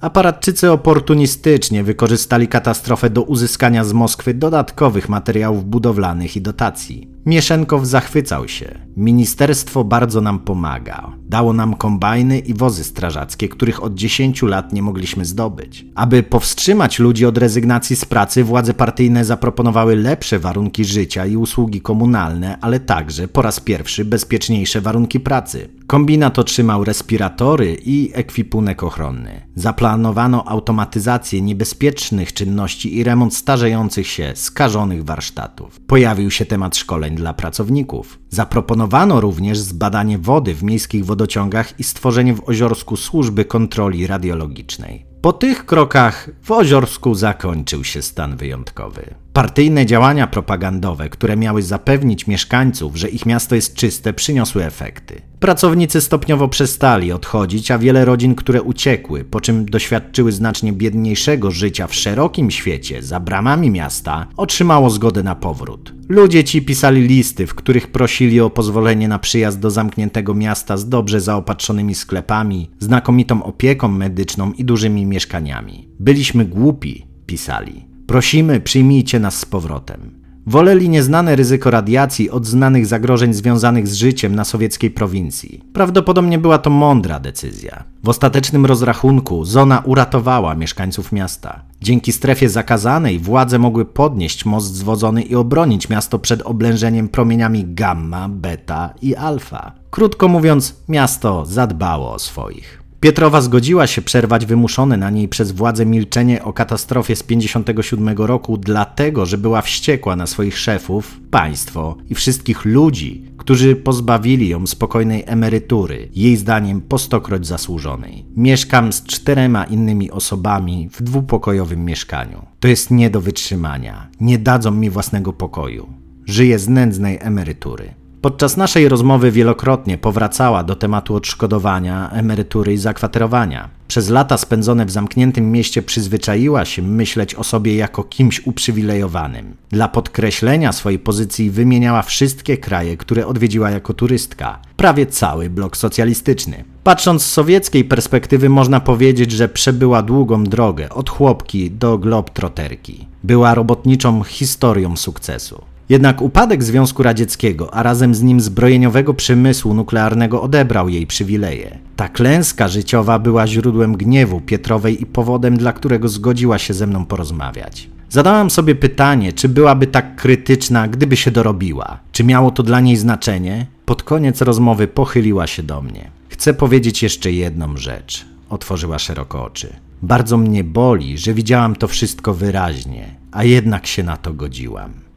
Aparatczycy 0.00 0.70
oportunistycznie 0.70 1.84
wykorzystali 1.84 2.48
katastrofę 2.48 3.10
do 3.10 3.22
uzyskania 3.22 3.84
z 3.84 3.92
Moskwy 3.92 4.34
dodatkowych 4.34 5.08
materiałów 5.08 5.64
budowlanych 5.64 6.36
i 6.36 6.40
dotacji. 6.42 7.10
Mieszenkow 7.26 7.86
zachwycał 7.86 8.48
się. 8.48 8.78
Ministerstwo 8.96 9.84
bardzo 9.84 10.20
nam 10.20 10.38
pomaga. 10.38 11.12
Dało 11.28 11.52
nam 11.52 11.74
kombajny 11.74 12.38
i 12.38 12.54
wozy 12.54 12.84
strażackie, 12.84 13.48
których 13.48 13.82
od 13.82 13.94
10 13.94 14.42
lat 14.42 14.72
nie 14.72 14.82
mogliśmy 14.82 15.24
zdobyć. 15.24 15.86
Aby 15.94 16.22
powstrzymać 16.22 16.98
ludzi 16.98 17.26
od 17.26 17.38
rezygnacji 17.38 17.96
z 17.96 18.04
pracy, 18.04 18.44
władze 18.44 18.74
partyjne 18.74 19.24
zaproponowały 19.24 19.96
lepsze 19.96 20.38
warunki 20.38 20.84
życia 20.84 21.26
i 21.26 21.36
usługi 21.36 21.80
komunalne, 21.80 22.58
ale 22.60 22.80
także 22.80 23.28
po 23.28 23.42
raz 23.42 23.60
pierwszy 23.60 24.04
bezpieczniejsze 24.04 24.80
warunki 24.80 25.20
pracy. 25.20 25.68
Kombinat 25.90 26.38
otrzymał 26.38 26.84
respiratory 26.84 27.76
i 27.84 28.10
ekwipunek 28.14 28.82
ochronny. 28.82 29.46
Zaplanowano 29.54 30.48
automatyzację 30.48 31.42
niebezpiecznych 31.42 32.32
czynności 32.32 32.96
i 32.96 33.04
remont 33.04 33.34
starzejących 33.34 34.06
się, 34.06 34.32
skażonych 34.34 35.04
warsztatów. 35.04 35.80
Pojawił 35.80 36.30
się 36.30 36.44
temat 36.44 36.76
szkoleń 36.76 37.14
dla 37.14 37.34
pracowników. 37.34 38.18
Zaproponowano 38.28 39.20
również 39.20 39.58
zbadanie 39.58 40.18
wody 40.18 40.54
w 40.54 40.62
miejskich 40.62 41.04
wodociągach 41.04 41.80
i 41.80 41.84
stworzenie 41.84 42.34
w 42.34 42.48
Oziorsku 42.48 42.96
służby 42.96 43.44
kontroli 43.44 44.06
radiologicznej. 44.06 45.06
Po 45.22 45.32
tych 45.32 45.66
krokach 45.66 46.30
w 46.42 46.50
Oziorsku 46.50 47.14
zakończył 47.14 47.84
się 47.84 48.02
stan 48.02 48.36
wyjątkowy. 48.36 49.14
Partyjne 49.40 49.86
działania 49.86 50.26
propagandowe, 50.26 51.08
które 51.08 51.36
miały 51.36 51.62
zapewnić 51.62 52.26
mieszkańców, 52.26 52.96
że 52.96 53.08
ich 53.08 53.26
miasto 53.26 53.54
jest 53.54 53.74
czyste, 53.74 54.12
przyniosły 54.12 54.64
efekty. 54.64 55.22
Pracownicy 55.38 56.00
stopniowo 56.00 56.48
przestali 56.48 57.12
odchodzić, 57.12 57.70
a 57.70 57.78
wiele 57.78 58.04
rodzin, 58.04 58.34
które 58.34 58.62
uciekły, 58.62 59.24
po 59.24 59.40
czym 59.40 59.66
doświadczyły 59.66 60.32
znacznie 60.32 60.72
biedniejszego 60.72 61.50
życia 61.50 61.86
w 61.86 61.94
szerokim 61.94 62.50
świecie, 62.50 63.02
za 63.02 63.20
bramami 63.20 63.70
miasta, 63.70 64.26
otrzymało 64.36 64.90
zgodę 64.90 65.22
na 65.22 65.34
powrót. 65.34 65.92
Ludzie 66.08 66.44
ci 66.44 66.62
pisali 66.62 67.02
listy, 67.08 67.46
w 67.46 67.54
których 67.54 67.92
prosili 67.92 68.40
o 68.40 68.50
pozwolenie 68.50 69.08
na 69.08 69.18
przyjazd 69.18 69.60
do 69.60 69.70
zamkniętego 69.70 70.34
miasta 70.34 70.76
z 70.76 70.88
dobrze 70.88 71.20
zaopatrzonymi 71.20 71.94
sklepami, 71.94 72.70
znakomitą 72.78 73.42
opieką 73.42 73.88
medyczną 73.88 74.52
i 74.52 74.64
dużymi 74.64 75.06
mieszkaniami. 75.06 75.88
Byliśmy 75.98 76.44
głupi, 76.44 77.06
pisali. 77.26 77.89
Prosimy, 78.10 78.60
przyjmijcie 78.60 79.20
nas 79.20 79.38
z 79.38 79.44
powrotem. 79.44 80.10
Woleli 80.46 80.88
nieznane 80.88 81.36
ryzyko 81.36 81.70
radiacji 81.70 82.30
od 82.30 82.46
znanych 82.46 82.86
zagrożeń 82.86 83.34
związanych 83.34 83.88
z 83.88 83.94
życiem 83.94 84.34
na 84.34 84.44
sowieckiej 84.44 84.90
prowincji. 84.90 85.60
Prawdopodobnie 85.72 86.38
była 86.38 86.58
to 86.58 86.70
mądra 86.70 87.20
decyzja. 87.20 87.84
W 88.04 88.08
ostatecznym 88.08 88.66
rozrachunku 88.66 89.44
zona 89.44 89.82
uratowała 89.84 90.54
mieszkańców 90.54 91.12
miasta. 91.12 91.62
Dzięki 91.80 92.12
strefie 92.12 92.48
zakazanej 92.48 93.18
władze 93.18 93.58
mogły 93.58 93.84
podnieść 93.84 94.44
most 94.44 94.74
zwodzony 94.74 95.22
i 95.22 95.34
obronić 95.34 95.88
miasto 95.88 96.18
przed 96.18 96.42
oblężeniem 96.42 97.08
promieniami 97.08 97.64
gamma, 97.74 98.28
beta 98.28 98.94
i 99.02 99.16
alfa. 99.16 99.72
Krótko 99.90 100.28
mówiąc, 100.28 100.76
miasto 100.88 101.46
zadbało 101.46 102.12
o 102.12 102.18
swoich. 102.18 102.79
Pietrowa 103.00 103.40
zgodziła 103.40 103.86
się 103.86 104.02
przerwać 104.02 104.46
wymuszone 104.46 104.96
na 104.96 105.10
niej 105.10 105.28
przez 105.28 105.52
władze 105.52 105.86
milczenie 105.86 106.44
o 106.44 106.52
katastrofie 106.52 107.16
z 107.16 107.22
57 107.22 108.08
roku, 108.18 108.56
dlatego 108.58 109.26
że 109.26 109.38
była 109.38 109.62
wściekła 109.62 110.16
na 110.16 110.26
swoich 110.26 110.58
szefów, 110.58 111.20
państwo 111.30 111.96
i 112.10 112.14
wszystkich 112.14 112.64
ludzi, 112.64 113.24
którzy 113.36 113.76
pozbawili 113.76 114.48
ją 114.48 114.66
spokojnej 114.66 115.24
emerytury, 115.26 116.08
jej 116.14 116.36
zdaniem 116.36 116.80
po 116.80 116.98
stokroć 116.98 117.46
zasłużonej. 117.46 118.24
Mieszkam 118.36 118.92
z 118.92 119.02
czterema 119.02 119.64
innymi 119.64 120.10
osobami 120.10 120.88
w 120.92 121.02
dwupokojowym 121.02 121.84
mieszkaniu. 121.84 122.46
To 122.60 122.68
jest 122.68 122.90
nie 122.90 123.10
do 123.10 123.20
wytrzymania. 123.20 124.08
Nie 124.20 124.38
dadzą 124.38 124.70
mi 124.70 124.90
własnego 124.90 125.32
pokoju. 125.32 125.88
Żyję 126.26 126.58
z 126.58 126.68
nędznej 126.68 127.18
emerytury. 127.20 127.99
Podczas 128.22 128.56
naszej 128.56 128.88
rozmowy 128.88 129.30
wielokrotnie 129.30 129.98
powracała 129.98 130.64
do 130.64 130.76
tematu 130.76 131.14
odszkodowania, 131.14 132.10
emerytury 132.10 132.72
i 132.72 132.76
zakwaterowania. 132.76 133.68
Przez 133.88 134.08
lata 134.08 134.38
spędzone 134.38 134.86
w 134.86 134.90
zamkniętym 134.90 135.52
mieście 135.52 135.82
przyzwyczaiła 135.82 136.64
się 136.64 136.82
myśleć 136.82 137.34
o 137.34 137.44
sobie 137.44 137.76
jako 137.76 138.04
kimś 138.04 138.46
uprzywilejowanym. 138.46 139.56
Dla 139.70 139.88
podkreślenia 139.88 140.72
swojej 140.72 140.98
pozycji 140.98 141.50
wymieniała 141.50 142.02
wszystkie 142.02 142.58
kraje, 142.58 142.96
które 142.96 143.26
odwiedziła 143.26 143.70
jako 143.70 143.94
turystka, 143.94 144.58
prawie 144.76 145.06
cały 145.06 145.50
blok 145.50 145.76
socjalistyczny. 145.76 146.64
Patrząc 146.84 147.22
z 147.22 147.32
sowieckiej 147.32 147.84
perspektywy 147.84 148.48
można 148.48 148.80
powiedzieć, 148.80 149.32
że 149.32 149.48
przebyła 149.48 150.02
długą 150.02 150.44
drogę 150.44 150.88
od 150.88 151.10
chłopki 151.10 151.70
do 151.70 151.98
globtroterki. 151.98 153.06
Była 153.24 153.54
robotniczą 153.54 154.22
historią 154.22 154.96
sukcesu. 154.96 155.69
Jednak 155.90 156.22
upadek 156.22 156.64
Związku 156.64 157.02
Radzieckiego, 157.02 157.74
a 157.74 157.82
razem 157.82 158.14
z 158.14 158.22
nim 158.22 158.40
zbrojeniowego 158.40 159.14
przemysłu 159.14 159.74
nuklearnego 159.74 160.42
odebrał 160.42 160.88
jej 160.88 161.06
przywileje. 161.06 161.78
Ta 161.96 162.08
klęska 162.08 162.68
życiowa 162.68 163.18
była 163.18 163.46
źródłem 163.46 163.96
gniewu 163.96 164.40
Pietrowej 164.40 165.02
i 165.02 165.06
powodem, 165.06 165.56
dla 165.56 165.72
którego 165.72 166.08
zgodziła 166.08 166.58
się 166.58 166.74
ze 166.74 166.86
mną 166.86 167.06
porozmawiać. 167.06 167.88
Zadałam 168.08 168.50
sobie 168.50 168.74
pytanie, 168.74 169.32
czy 169.32 169.48
byłaby 169.48 169.86
tak 169.86 170.16
krytyczna, 170.16 170.88
gdyby 170.88 171.16
się 171.16 171.30
dorobiła. 171.30 172.00
Czy 172.12 172.24
miało 172.24 172.50
to 172.50 172.62
dla 172.62 172.80
niej 172.80 172.96
znaczenie? 172.96 173.66
Pod 173.84 174.02
koniec 174.02 174.40
rozmowy 174.42 174.88
pochyliła 174.88 175.46
się 175.46 175.62
do 175.62 175.82
mnie. 175.82 176.10
Chcę 176.28 176.54
powiedzieć 176.54 177.02
jeszcze 177.02 177.32
jedną 177.32 177.76
rzecz. 177.76 178.26
Otworzyła 178.50 178.98
szeroko 178.98 179.44
oczy. 179.44 179.76
Bardzo 180.02 180.36
mnie 180.36 180.64
boli, 180.64 181.18
że 181.18 181.34
widziałam 181.34 181.76
to 181.76 181.88
wszystko 181.88 182.34
wyraźnie, 182.34 183.14
a 183.32 183.44
jednak 183.44 183.86
się 183.86 184.02
na 184.02 184.16
to 184.16 184.34
godziłam. 184.34 185.09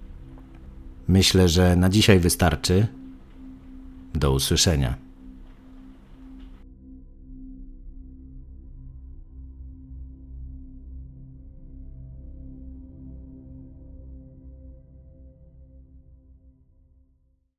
Myślę, 1.07 1.49
że 1.49 1.75
na 1.75 1.89
dzisiaj 1.89 2.19
wystarczy. 2.19 2.87
Do 4.15 4.31
usłyszenia. 4.31 5.02